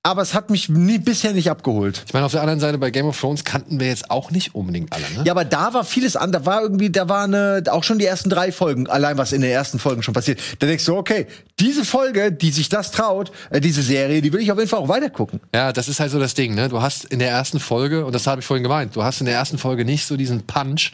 aber 0.08 0.22
es 0.22 0.34
hat 0.34 0.50
mich 0.50 0.70
nie, 0.70 1.00
bisher 1.00 1.34
nicht 1.34 1.52
abgeholt. 1.52 2.04
Ich 2.08 2.14
meine, 2.14 2.26
auf 2.26 2.32
der 2.32 2.40
anderen 2.40 2.62
Seite 2.62 2.78
bei 2.78 2.92
Game 2.92 3.08
of 3.08 3.20
Thrones 3.20 3.44
kannten 3.44 3.82
wir 3.82 3.88
jetzt 3.88 4.10
auch 4.10 4.32
nicht 4.32 4.56
unbedingt 4.56 4.94
alle, 4.94 5.04
ne? 5.14 5.24
Ja, 5.26 5.34
aber 5.34 5.44
da 5.44 5.74
war 5.74 5.84
vieles 5.84 6.16
an. 6.16 6.32
Da 6.32 6.46
war 6.46 6.62
irgendwie, 6.62 6.90
da 6.90 7.10
war 7.10 7.26
eine, 7.26 7.62
auch 7.70 7.84
schon 7.84 8.00
die 8.00 8.06
ersten 8.06 8.30
drei 8.30 8.54
Folgen, 8.54 8.88
allein 8.88 9.18
was 9.18 9.34
in 9.34 9.42
den 9.42 9.52
ersten 9.52 9.80
Folgen 9.80 10.04
schon 10.04 10.14
passiert. 10.14 10.40
Da 10.60 10.68
denkst 10.68 10.86
du, 10.86 10.96
okay, 10.96 11.28
diese 11.60 11.84
Folge, 11.84 12.32
die 12.32 12.52
sich 12.52 12.70
das 12.70 12.92
traut, 12.92 13.34
äh, 13.50 13.60
diese 13.60 13.82
Serie, 13.82 14.22
die 14.22 14.32
will 14.32 14.40
ich 14.40 14.50
auf 14.50 14.58
jeden 14.58 14.70
Fall 14.70 14.80
auch 14.80 14.88
weitergucken. 14.88 15.42
Ja, 15.54 15.74
das 15.74 15.90
ist 15.90 16.00
halt 16.00 16.12
so 16.12 16.20
das 16.20 16.36
Ding, 16.36 16.56
ne? 16.56 16.70
Du 16.70 16.82
hast 16.82 17.04
in 17.04 17.20
der 17.20 17.30
ersten 17.30 17.60
Folge, 17.60 18.06
und 18.06 18.16
das 18.16 18.28
habe 18.28 18.40
ich 18.40 18.48
vorhin 18.48 18.64
gemeint, 18.64 18.96
du 18.96 19.04
hast 19.04 19.20
in 19.20 19.26
der 19.26 19.36
ersten 19.36 19.58
Folge 19.58 19.84
nicht 19.84 20.06
so 20.06 20.16
diesen 20.16 20.48
Punch, 20.48 20.94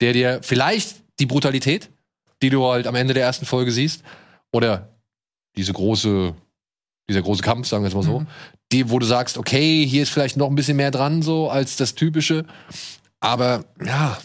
der 0.00 0.14
dir 0.14 0.40
vielleicht 0.40 0.96
die 1.20 1.26
Brutalität, 1.26 1.90
die 2.40 2.48
du 2.48 2.64
halt 2.64 2.86
am 2.86 2.94
Ende 2.94 3.12
der 3.12 3.24
ersten 3.24 3.44
Folge 3.44 3.72
siehst, 3.72 4.02
oder 4.52 4.88
diese 5.54 5.74
große, 5.74 6.34
dieser 7.08 7.22
große 7.22 7.42
Kampf, 7.42 7.66
sagen 7.66 7.82
wir 7.84 7.88
es 7.88 7.94
mal 7.94 8.02
so, 8.02 8.24
die, 8.72 8.90
wo 8.90 8.98
du 8.98 9.06
sagst, 9.06 9.38
okay, 9.38 9.86
hier 9.86 10.02
ist 10.02 10.10
vielleicht 10.10 10.36
noch 10.36 10.48
ein 10.48 10.54
bisschen 10.54 10.76
mehr 10.76 10.90
dran, 10.90 11.22
so 11.22 11.50
als 11.50 11.76
das 11.76 11.94
typische. 11.94 12.44
Aber 13.20 13.64
ja, 13.84 14.18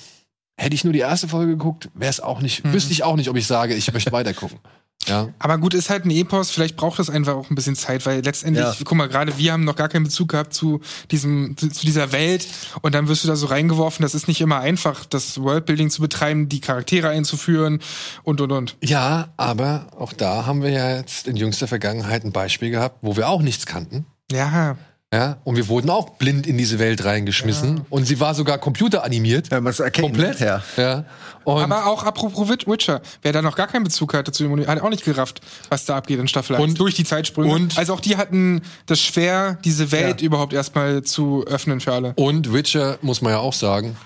hätte 0.57 0.75
ich 0.75 0.83
nur 0.83 0.93
die 0.93 0.99
erste 0.99 1.27
Folge 1.27 1.53
geguckt, 1.53 1.89
wäre 1.93 2.09
es 2.09 2.19
auch 2.19 2.41
nicht, 2.41 2.63
wüsste 2.71 2.91
ich 2.93 3.03
auch 3.03 3.15
nicht, 3.15 3.29
ob 3.29 3.35
ich 3.35 3.47
sage, 3.47 3.75
ich 3.75 3.91
möchte 3.91 4.11
weitergucken. 4.11 4.59
Ja. 5.07 5.29
Aber 5.39 5.57
gut, 5.57 5.73
ist 5.73 5.89
halt 5.89 6.05
ein 6.05 6.11
Epos, 6.11 6.51
vielleicht 6.51 6.75
braucht 6.75 6.99
das 6.99 7.09
einfach 7.09 7.33
auch 7.35 7.49
ein 7.49 7.55
bisschen 7.55 7.75
Zeit, 7.75 8.05
weil 8.05 8.21
letztendlich, 8.23 8.65
Ja. 8.65 8.75
guck 8.83 8.97
mal, 8.97 9.07
gerade 9.07 9.37
wir 9.37 9.53
haben 9.53 9.63
noch 9.63 9.75
gar 9.77 9.87
keinen 9.89 10.03
Bezug 10.03 10.29
gehabt 10.29 10.53
zu 10.53 10.81
diesem, 11.09 11.55
zu, 11.57 11.69
zu 11.69 11.85
dieser 11.85 12.11
Welt 12.11 12.45
und 12.81 12.93
dann 12.93 13.07
wirst 13.07 13.23
du 13.23 13.27
da 13.29 13.35
so 13.35 13.47
reingeworfen, 13.47 14.03
das 14.03 14.13
ist 14.13 14.27
nicht 14.27 14.41
immer 14.41 14.59
einfach, 14.59 15.05
das 15.05 15.41
Worldbuilding 15.41 15.89
zu 15.89 16.01
betreiben, 16.01 16.49
die 16.49 16.59
Charaktere 16.59 17.09
einzuführen 17.09 17.79
und 18.23 18.41
und 18.41 18.51
und. 18.51 18.77
Ja, 18.83 19.29
aber 19.37 19.87
auch 19.97 20.11
da 20.13 20.45
haben 20.45 20.61
wir 20.61 20.69
ja 20.71 20.97
jetzt 20.97 21.27
in 21.27 21.37
jüngster 21.37 21.67
Vergangenheit 21.67 22.25
ein 22.25 22.31
Beispiel 22.33 22.69
gehabt, 22.69 22.97
wo 23.01 23.15
wir 23.15 23.29
auch 23.29 23.41
nichts 23.41 23.65
kannten. 23.65 24.05
Ja, 24.31 24.77
Ja, 25.11 25.37
und 25.43 25.55
wir 25.55 25.67
wurden 25.69 25.89
auch 25.89 26.11
blind 26.11 26.45
in 26.45 26.55
diese 26.59 26.77
Welt 26.77 27.03
reingeschmissen. 27.03 27.81
Und 27.89 28.05
sie 28.05 28.19
war 28.19 28.35
sogar 28.35 28.59
computeranimiert. 28.59 29.49
Ja, 29.51 29.59
man 29.59 29.73
erkennt, 29.73 30.05
komplett. 30.05 30.39
ja. 30.39 30.61
ja. 30.77 31.03
Und, 31.45 31.63
aber 31.63 31.87
auch 31.87 32.03
apropos 32.03 32.47
Wit- 32.47 32.67
Witcher, 32.67 33.01
wer 33.23 33.31
da 33.33 33.41
noch 33.41 33.55
gar 33.55 33.65
keinen 33.65 33.85
Bezug 33.85 34.13
hatte 34.13 34.31
zu 34.31 34.43
dem 34.43 34.67
hat 34.67 34.79
auch 34.83 34.89
nicht 34.91 35.03
gerafft, 35.03 35.41
was 35.69 35.85
da 35.85 35.97
abgeht 35.97 36.19
in 36.19 36.27
Staffel 36.27 36.55
1 36.57 36.63
Und- 36.63 36.79
durch 36.79 36.93
die 36.93 37.05
Zeitsprünge. 37.05 37.51
und- 37.51 37.75
also 37.79 37.95
auch 37.95 38.01
die 38.01 38.17
hatten 38.17 38.61
das 38.85 39.01
schwer, 39.01 39.57
diese 39.65 39.91
Welt 39.91 40.21
Ja. 40.21 40.27
überhaupt 40.27 40.53
erstmal 40.53 41.01
zu 41.01 41.43
öffnen 41.47 41.79
für 41.79 41.91
alle. 41.93 42.13
und 42.15 42.53
Witcher, 42.53 42.99
muss 43.01 43.21
man 43.23 43.33
ja 43.33 43.39
auch 43.39 43.53
sagen, 43.53 43.97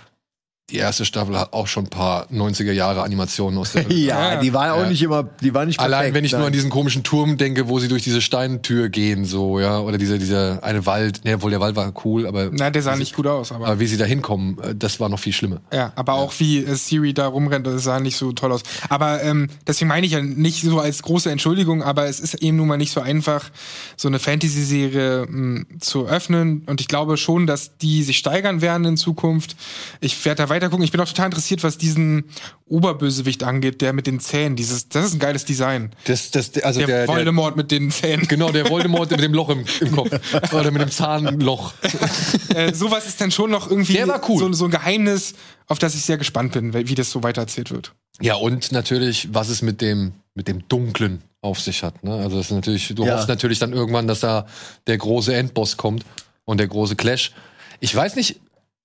die 0.70 0.78
erste 0.78 1.04
Staffel 1.04 1.38
hat 1.38 1.52
auch 1.52 1.68
schon 1.68 1.86
ein 1.86 1.90
paar 1.90 2.26
90er 2.32 2.72
Jahre 2.72 3.04
Animationen 3.04 3.60
aus 3.60 3.74
der 3.74 3.84
Hölle. 3.86 3.96
Ja, 3.96 4.34
Ja. 4.36 4.40
die 4.40 4.54
war 4.54 4.74
auch 4.74 4.84
Ja. 4.84 4.90
nicht 4.90 5.02
immer, 5.04 5.24
die 5.24 5.54
war 5.54 5.66
nicht 5.66 5.78
perfekt. 5.78 5.94
Allein 5.94 6.14
wenn 6.14 6.24
ich 6.24 6.32
nur 6.32 6.40
nein. 6.40 6.48
an 6.48 6.54
diesen 6.54 6.70
komischen 6.70 7.04
Turm 7.04 7.36
denke, 7.38 7.68
wo 7.68 7.80
sie 7.80 7.90
durch 7.90 8.02
diese 8.04 8.22
Steintür 8.22 8.88
gehen, 8.88 9.26
so, 9.26 9.60
ja, 9.60 9.80
oder 9.82 9.98
dieser, 9.98 10.18
dieser 10.18 10.64
eine 10.64 10.86
Wald, 10.86 11.26
ne, 11.26 11.36
obwohl 11.36 11.52
der 11.52 11.60
Wald 11.60 11.76
war 11.76 11.92
cool, 12.06 12.26
aber, 12.26 12.50
Na, 12.54 12.70
der 12.70 12.82
sah 12.82 12.96
nicht 12.96 13.14
gut 13.14 13.28
aus, 13.28 13.52
aber. 13.52 13.68
aber 13.68 13.80
wie 13.82 13.88
sie 13.88 13.98
da 13.98 14.06
hinkommen, 14.06 14.58
äh, 14.64 14.74
das 14.74 15.02
war 15.02 15.10
noch 15.10 15.20
viel 15.20 15.34
schlimmer. 15.34 15.60
Ja, 15.74 15.92
aber 15.98 16.14
auch 16.14 16.34
wie 16.40 16.60
äh, 16.64 16.76
Siri 16.76 17.14
da 17.14 17.28
rumrennt, 17.28 17.68
das 17.68 17.84
sah 17.84 18.00
nicht 18.00 18.16
so 18.16 18.32
toll 18.32 18.54
aus. 18.54 18.64
Aber 18.88 19.22
ähm, 19.22 19.50
deswegen 19.68 19.90
meine 19.90 20.06
ich 20.08 20.14
ja 20.14 20.22
nicht 20.22 20.64
so 20.64 20.80
als 20.80 21.04
große 21.04 21.30
Entschuldigung, 21.30 21.84
aber 21.84 22.08
es 22.08 22.22
ist 22.22 22.36
eben 22.36 22.56
nun 22.56 22.70
mal 22.70 22.78
nicht 22.78 22.94
so 22.94 23.02
einfach, 23.02 23.50
so 23.98 24.08
eine 24.08 24.18
Fantasy-Serie 24.18 25.26
mh, 25.28 25.64
zu 25.82 26.08
öffnen. 26.08 26.64
Und 26.68 26.80
ich 26.80 26.88
glaube 26.88 27.18
schon, 27.18 27.48
dass 27.48 27.78
die 27.78 28.02
sich 28.04 28.18
steigern 28.18 28.62
werden 28.62 28.86
in 28.86 28.98
Zukunft. 28.98 29.58
Ich 30.00 30.24
werde 30.26 30.44
da 30.44 30.53
weiter 30.54 30.70
gucken. 30.70 30.84
Ich 30.86 30.92
bin 30.92 31.02
auch 31.02 31.08
total 31.08 31.26
interessiert, 31.26 31.64
was 31.64 31.78
diesen 31.78 32.26
Oberbösewicht 32.68 33.44
angeht, 33.44 33.82
der 33.82 33.94
mit 33.94 34.08
den 34.08 34.20
Zähnen. 34.20 34.56
Dieses, 34.56 34.90
das 34.90 35.06
ist 35.06 35.14
ein 35.14 35.20
geiles 35.20 35.46
Design. 35.46 35.92
Das, 36.06 36.32
das, 36.32 36.52
also 36.64 36.80
Der, 36.80 36.88
der, 36.88 36.98
der, 37.06 37.16
Voldemort 37.16 37.56
mit 37.58 37.72
den 37.72 37.92
Zähnen. 37.92 38.28
genau, 38.28 38.52
der 38.52 38.70
Voldemort 38.70 39.12
mit 39.12 39.20
dem 39.22 39.34
Loch 39.34 39.50
im, 39.50 39.66
im 39.82 39.92
Kopf. 39.92 40.10
Oder 40.54 40.72
mit 40.72 40.82
dem 40.82 40.92
Zahnloch. 40.92 41.74
äh, 42.56 42.74
sowas 42.74 43.06
ist 43.08 43.20
dann 43.20 43.32
schon 43.32 43.52
noch 43.52 43.70
irgendwie 43.70 43.94
Der 43.94 44.08
war 44.08 44.22
cool. 44.30 44.40
so, 44.40 44.54
so 44.54 44.66
ein 44.66 44.72
Geheimnis, 44.72 45.34
auf 45.68 45.80
das 45.80 45.96
ich 45.96 46.04
sehr 46.04 46.18
gespannt 46.18 46.54
bin, 46.54 46.74
wie 46.74 46.96
das 46.96 47.12
so 47.12 47.24
weitererzählt 47.24 47.72
wird. 47.72 47.94
Ja, 48.22 48.36
und 48.36 48.72
natürlich, 48.72 49.30
was 49.34 49.50
es 49.50 49.62
mit 49.62 49.82
dem, 49.82 50.14
mit 50.36 50.48
dem 50.48 50.68
Dunklen 50.68 51.24
auf 51.42 51.60
sich 51.60 51.84
hat. 51.84 52.04
Ne? 52.04 52.14
Also 52.14 52.38
das 52.38 52.48
ist 52.48 52.52
natürlich, 52.52 52.94
du 52.96 53.06
Ja. 53.06 53.16
hoffst 53.16 53.28
natürlich 53.28 53.60
dann 53.60 53.74
irgendwann, 53.74 54.08
dass 54.08 54.22
da 54.22 54.46
der 54.88 54.98
große 54.98 55.36
Endboss 55.36 55.78
kommt 55.78 56.06
und 56.46 56.60
der 56.60 56.68
große 56.68 56.96
Clash. 56.96 57.32
Ich 57.80 57.94
weiß 57.94 58.16
nicht, 58.16 58.40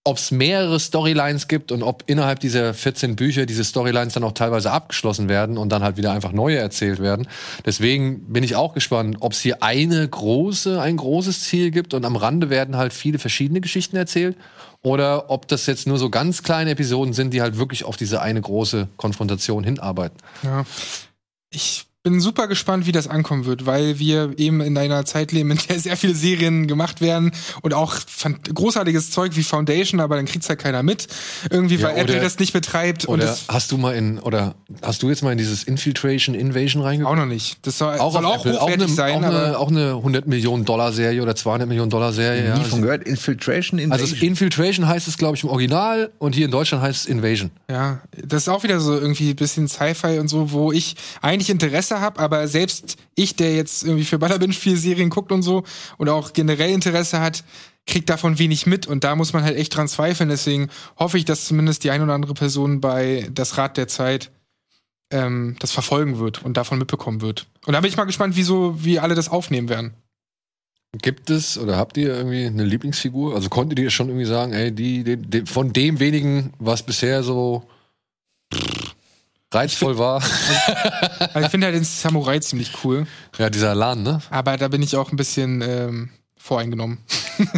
ob 0.05 0.17
es 0.17 0.31
mehrere 0.31 0.81
Storylines 0.81 1.49
gibt 1.49 1.71
und 1.71 1.83
ob 1.83 2.05
innerhalb 2.07 2.41
dieser 2.41 2.73
14 2.73 3.17
Bücher 3.17 3.45
diese 3.45 3.63
Storylines 3.65 4.15
dann 4.15 4.25
auch 4.25 4.33
teilweise 4.33 4.71
abgeschlossen 4.71 5.29
werden 5.29 5.59
und 5.59 5.69
dann 5.71 5.83
halt 5.83 5.97
wieder 5.97 6.13
einfach 6.13 6.33
neue 6.33 6.57
erzählt 6.57 6.99
werden. 6.99 7.29
Deswegen 7.67 8.33
bin 8.33 8.43
ich 8.43 8.57
auch 8.57 8.73
gespannt, 8.73 9.19
ob 9.21 9.33
es 9.33 9.41
hier 9.41 9.63
eine 9.63 10.09
große, 10.09 10.81
ein 10.81 10.97
großes 10.97 11.43
Ziel 11.43 11.71
gibt 11.71 11.93
und 11.93 12.05
am 12.05 12.17
Rande 12.17 12.49
werden 12.49 12.77
halt 12.77 12.95
viele 12.95 13.19
verschiedene 13.19 13.61
Geschichten 13.61 13.97
erzählt 13.97 14.37
oder 14.83 15.31
ob 15.31 15.49
das 15.49 15.67
jetzt 15.67 15.87
nur 15.87 15.99
so 15.99 16.09
ganz 16.09 16.43
kleine 16.43 16.71
Episoden 16.71 17.13
sind, 17.13 17.35
die 17.35 17.43
halt 17.43 17.59
wirklich 17.59 17.85
auf 17.85 17.97
diese 17.97 18.23
eine 18.23 18.41
große 18.41 18.89
Konfrontation 18.97 19.65
hinarbeiten. 19.65 20.17
Ja. 20.43 20.65
Ich 21.51 21.88
bin 22.11 22.21
super 22.21 22.49
gespannt, 22.49 22.87
wie 22.87 22.93
das 22.93 23.07
ankommen 23.09 23.45
wird, 23.45 23.67
weil 23.67 23.99
wir 23.99 24.33
eben 24.39 24.61
in 24.61 24.77
einer 24.79 25.05
Zeit 25.05 25.33
leben, 25.33 25.51
in 25.51 25.59
der 25.69 25.79
sehr 25.79 25.97
viele 25.97 26.15
Serien 26.15 26.67
gemacht 26.67 27.01
werden 27.01 27.33
und 27.63 27.75
auch 27.75 27.97
großartiges 28.55 29.11
Zeug 29.11 29.37
wie 29.37 29.43
Foundation, 29.43 30.01
aber 30.01 30.17
dann 30.17 30.27
kriegt's 30.27 30.49
halt 30.49 30.59
keiner 30.59 30.83
mit. 30.83 31.07
Irgendwie, 31.51 31.77
Ja, 31.77 31.89
weil 31.89 31.99
Apple 31.99 32.21
das 32.21 32.39
nicht 32.39 32.53
betreibt 32.53 33.05
und 33.05 33.15
Oder 33.21 33.27
das 33.27 33.45
hast 33.49 33.73
du 33.73 33.79
mal 33.79 33.95
in 33.95 34.19
oder 34.19 34.55
hast 34.83 35.03
du 35.03 35.09
jetzt 35.09 35.23
mal 35.23 35.33
in 35.33 35.39
dieses 35.39 35.65
Infiltration 35.65 36.35
Invasion 36.35 36.83
reingeguckt? 36.83 37.13
auch 37.19 37.21
noch 37.21 37.27
nicht. 37.31 37.59
Das 37.67 37.79
soll 37.79 37.99
Auch 37.99 38.13
soll 38.13 38.25
auch 38.25 38.45
Apple. 38.45 38.61
hochwertig 38.61 38.85
auch 38.85 38.87
eine, 38.87 38.89
sein, 38.89 39.25
auch, 39.25 39.29
aber 39.29 39.45
eine, 39.47 39.59
auch 39.59 39.69
eine 39.69 39.91
100 39.97 40.27
Millionen 40.27 40.65
Dollar 40.65 40.93
Serie 40.93 41.23
oder 41.23 41.35
200 41.37 41.69
Millionen 41.69 41.91
Dollar 41.91 42.13
Serie. 42.13 42.49
Ja. 42.49 42.59
nie 42.59 42.65
von 42.65 42.83
gehört. 42.83 43.07
Infiltration 43.07 43.79
Also 43.79 43.85
Invasion. 43.95 44.17
es 44.17 44.23
Infiltration 44.23 44.89
heißt 44.89 45.09
es, 45.09 45.19
glaube 45.19 45.37
ich, 45.37 45.45
im 45.45 45.51
Original 45.51 46.11
und 46.19 46.35
hier 46.35 46.45
in 46.47 46.51
Deutschland 46.51 46.83
heißt 46.83 47.03
es 47.03 47.07
Invasion. 47.07 47.51
Ja, 47.71 48.01
das 48.25 48.43
ist 48.43 48.49
auch 48.49 48.63
wieder 48.63 48.81
so 48.81 48.95
irgendwie 48.95 49.31
ein 49.31 49.37
bisschen 49.37 49.69
Sci-Fi 49.69 50.19
und 50.19 50.29
so, 50.29 50.53
wo 50.53 50.73
ich 50.73 50.97
eigentlich 51.23 51.51
Interesse 51.51 51.98
habe, 52.01 52.21
aber 52.21 52.49
selbst 52.49 52.97
ich, 53.15 53.37
der 53.37 53.55
jetzt 53.55 53.85
irgendwie 53.85 54.05
für 54.05 54.19
Ballerbinge 54.19 54.53
viel 54.53 54.77
Serien 54.77 55.11
guckt 55.11 55.33
und 55.33 55.43
so 55.43 55.65
und 55.97 56.09
auch 56.09 56.33
generell 56.33 56.71
Interesse 56.71 57.21
hat, 57.21 57.45
kriegt 57.87 58.09
davon 58.11 58.39
wenig 58.39 58.67
mit 58.67 58.87
und 58.87 59.05
da 59.05 59.17
muss 59.17 59.33
man 59.33 59.43
halt 59.43 59.57
echt 59.57 59.75
dran 59.77 59.89
zweifeln. 59.89 60.29
Deswegen 60.29 60.69
hoffe 60.99 61.19
ich, 61.19 61.25
dass 61.25 61.47
zumindest 61.47 61.85
die 61.85 61.91
ein 61.91 62.03
oder 62.03 62.15
andere 62.15 62.35
Person 62.35 62.81
bei 62.81 63.29
Das 63.33 63.57
Rad 63.59 63.77
der 63.77 63.89
Zeit 63.89 64.31
ähm, 65.11 65.57
das 65.59 65.73
verfolgen 65.73 66.19
wird 66.19 66.45
und 66.45 66.57
davon 66.57 66.79
mitbekommen 66.79 67.21
wird. 67.23 67.47
Und 67.67 67.73
da 67.73 67.81
bin 67.81 67.89
ich 67.89 67.97
mal 67.97 68.05
gespannt, 68.05 68.37
wieso, 68.37 68.85
wie 68.85 68.99
alle 68.99 69.15
das 69.15 69.29
aufnehmen 69.31 69.69
werden. 69.69 69.95
Gibt 71.03 71.29
es 71.31 71.59
oder 71.59 71.77
habt 71.77 71.97
ihr 71.97 72.15
irgendwie 72.15 72.47
eine 72.47 72.65
Lieblingsfigur? 72.65 73.35
Also 73.35 73.51
konntet 73.51 73.79
ihr 73.79 73.91
schon 73.91 74.09
irgendwie 74.09 74.25
sagen, 74.25 74.53
ey, 74.53 74.73
die, 74.73 75.05
die, 75.05 75.17
die 75.17 75.47
von 75.47 75.73
dem 75.73 76.01
wenigen, 76.01 76.55
was 76.59 76.83
bisher 76.83 77.23
so 77.23 77.65
reizvoll 79.53 79.99
war? 79.99 80.23
Also 81.33 81.41
ich 81.47 81.49
finde 81.51 81.67
halt 81.67 81.77
den 81.77 81.85
Samurai 81.85 82.39
ziemlich 82.41 82.71
cool, 82.85 83.07
ja, 83.39 83.49
dieser 83.51 83.75
Lan, 83.75 84.03
ne? 84.03 84.21
aber 84.31 84.57
da 84.57 84.69
bin 84.69 84.83
ich 84.83 84.97
auch 84.97 85.11
ein 85.13 85.17
bisschen 85.17 85.63
ähm, 85.63 86.11
voreingenommen. 86.37 86.99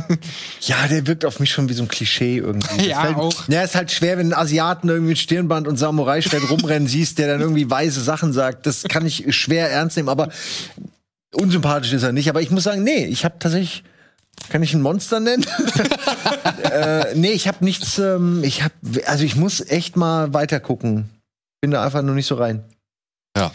Ja, 0.60 0.86
der 0.88 1.06
wirkt 1.06 1.24
auf 1.24 1.40
mich 1.40 1.50
schon 1.50 1.68
wie 1.70 1.72
so 1.72 1.82
ein 1.82 1.88
Klischee 1.88 2.36
irgendwie. 2.36 2.68
Das 2.76 2.86
Ja, 2.86 3.00
fällt- 3.02 3.16
auch. 3.16 3.48
Ja, 3.48 3.62
ist 3.62 3.74
halt 3.74 3.90
schwer, 3.90 4.18
wenn 4.18 4.26
einen 4.32 4.34
Asiaten 4.34 4.88
irgendwie 4.90 5.10
mit 5.10 5.18
Stirnband 5.18 5.66
und 5.66 5.78
Samurai-Schwert 5.78 6.50
rumrennen 6.50 6.86
siehst, 6.86 7.18
der 7.18 7.28
dann 7.28 7.40
irgendwie 7.40 7.70
weise 7.70 8.02
Sachen 8.02 8.32
sagt. 8.34 8.66
Das 8.66 8.82
kann 8.84 9.06
ich 9.06 9.34
schwer 9.34 9.70
ernst 9.70 9.96
nehmen, 9.96 10.10
aber 10.10 10.28
unsympathisch 11.32 11.92
ist 11.94 12.02
er 12.02 12.12
nicht. 12.12 12.28
Aber 12.28 12.42
ich 12.42 12.50
muss 12.50 12.64
sagen, 12.64 12.84
nee, 12.84 13.06
ich 13.06 13.24
habe 13.24 13.36
tatsächlich. 13.38 13.84
Kann 14.50 14.62
ich 14.62 14.74
ein 14.74 14.80
Monster 14.82 15.18
nennen? 15.20 15.44
äh, 16.70 17.14
nee, 17.14 17.32
ich 17.32 17.48
habe 17.48 17.64
nichts. 17.64 17.98
Ähm, 17.98 18.42
ich 18.44 18.62
habe, 18.62 18.74
also 19.06 19.24
ich 19.24 19.36
muss 19.36 19.60
echt 19.66 19.96
mal 19.96 20.32
weiter 20.34 20.60
gucken. 20.60 21.08
Bin 21.60 21.70
da 21.70 21.84
einfach 21.84 22.02
nur 22.02 22.14
nicht 22.14 22.26
so 22.26 22.36
rein. 22.36 22.64
Ja. 23.36 23.52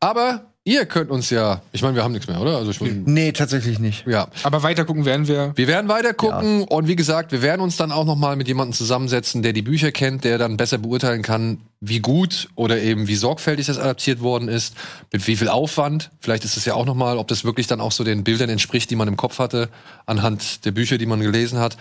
Aber 0.00 0.46
ihr 0.64 0.86
könnt 0.86 1.10
uns 1.10 1.30
ja, 1.30 1.62
ich 1.72 1.82
meine, 1.82 1.94
wir 1.94 2.02
haben 2.02 2.12
nichts 2.12 2.26
mehr, 2.28 2.40
oder? 2.40 2.56
Also 2.56 2.72
ich 2.72 2.80
mein, 2.80 3.04
Nee, 3.04 3.30
tatsächlich 3.32 3.78
nicht. 3.78 4.04
ja. 4.06 4.28
Aber 4.42 4.62
weiter 4.64 4.84
gucken 4.84 5.04
werden 5.04 5.28
wir. 5.28 5.52
Wir 5.54 5.68
werden 5.68 5.88
weiter 5.88 6.14
gucken 6.14 6.64
und 6.64 6.88
wie 6.88 6.96
gesagt, 6.96 7.30
wir 7.30 7.42
werden 7.42 7.60
uns 7.60 7.76
dann 7.76 7.92
auch 7.92 8.04
noch 8.04 8.16
mal 8.16 8.34
mit 8.34 8.48
jemandem 8.48 8.72
zusammensetzen, 8.72 9.42
der 9.42 9.52
die 9.52 9.62
Bücher 9.62 9.92
kennt, 9.92 10.24
der 10.24 10.38
dann 10.38 10.56
besser 10.56 10.78
beurteilen 10.78 11.22
kann, 11.22 11.60
wie 11.80 12.00
gut 12.00 12.48
oder 12.56 12.80
eben 12.80 13.06
wie 13.06 13.14
sorgfältig 13.14 13.66
das 13.66 13.78
adaptiert 13.78 14.20
worden 14.20 14.48
ist, 14.48 14.74
mit 15.12 15.24
wie 15.28 15.36
viel 15.36 15.48
Aufwand. 15.48 16.10
Vielleicht 16.20 16.44
ist 16.44 16.56
es 16.56 16.64
ja 16.64 16.74
auch 16.74 16.86
noch 16.86 16.96
mal, 16.96 17.18
ob 17.18 17.28
das 17.28 17.44
wirklich 17.44 17.68
dann 17.68 17.80
auch 17.80 17.92
so 17.92 18.02
den 18.02 18.24
Bildern 18.24 18.48
entspricht, 18.50 18.90
die 18.90 18.96
man 18.96 19.06
im 19.08 19.16
Kopf 19.16 19.38
hatte, 19.38 19.68
anhand 20.06 20.64
der 20.64 20.72
Bücher, 20.72 20.98
die 20.98 21.06
man 21.06 21.20
gelesen 21.20 21.58
hat. 21.60 21.76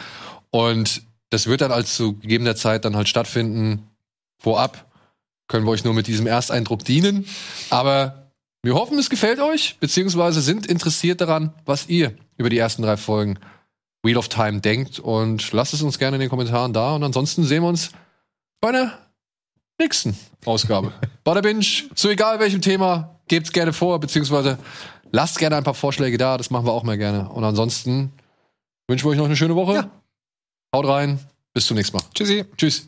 Und 0.51 1.01
das 1.31 1.47
wird 1.47 1.61
dann 1.61 1.71
als 1.71 1.95
zu 1.95 2.13
gegebener 2.17 2.55
Zeit 2.55 2.85
dann 2.85 2.95
halt 2.95 3.07
stattfinden. 3.07 3.87
Vorab 4.37 4.85
können 5.51 5.65
wir 5.65 5.71
euch 5.71 5.83
nur 5.83 5.93
mit 5.93 6.07
diesem 6.07 6.25
Ersteindruck 6.27 6.85
dienen. 6.85 7.27
Aber 7.69 8.31
wir 8.63 8.73
hoffen, 8.73 8.97
es 8.97 9.09
gefällt 9.09 9.39
euch, 9.39 9.77
beziehungsweise 9.79 10.41
sind 10.41 10.65
interessiert 10.65 11.19
daran, 11.21 11.53
was 11.65 11.89
ihr 11.89 12.13
über 12.37 12.49
die 12.49 12.57
ersten 12.57 12.81
drei 12.81 12.97
Folgen 12.97 13.37
Wheel 14.01 14.17
of 14.17 14.29
Time 14.29 14.61
denkt. 14.61 14.99
Und 14.99 15.51
lasst 15.51 15.73
es 15.73 15.81
uns 15.81 15.99
gerne 15.99 16.15
in 16.15 16.21
den 16.21 16.29
Kommentaren 16.29 16.73
da. 16.73 16.95
Und 16.95 17.03
ansonsten 17.03 17.43
sehen 17.43 17.63
wir 17.63 17.69
uns 17.69 17.91
bei 18.61 18.69
einer 18.69 18.97
nächsten 19.77 20.17
Ausgabe. 20.45 20.93
Butter 21.23 21.41
Binge, 21.41 21.65
zu 21.95 22.09
egal 22.09 22.39
welchem 22.39 22.61
Thema, 22.61 23.19
gebt's 23.27 23.51
gerne 23.51 23.73
vor, 23.73 23.99
beziehungsweise 23.99 24.57
lasst 25.11 25.37
gerne 25.37 25.57
ein 25.57 25.63
paar 25.63 25.73
Vorschläge 25.73 26.17
da. 26.17 26.37
Das 26.37 26.49
machen 26.49 26.65
wir 26.65 26.71
auch 26.71 26.83
mal 26.83 26.97
gerne. 26.97 27.29
Und 27.29 27.43
ansonsten 27.43 28.13
wünschen 28.87 29.05
wir 29.05 29.11
euch 29.11 29.17
noch 29.17 29.25
eine 29.25 29.35
schöne 29.35 29.55
Woche. 29.55 29.89
Haut 30.73 30.87
rein. 30.87 31.19
Bis 31.53 31.65
zum 31.65 31.75
nächsten 31.75 31.97
Mal. 31.97 32.03
Tschüssi. 32.13 32.45
Tschüss. 32.55 32.87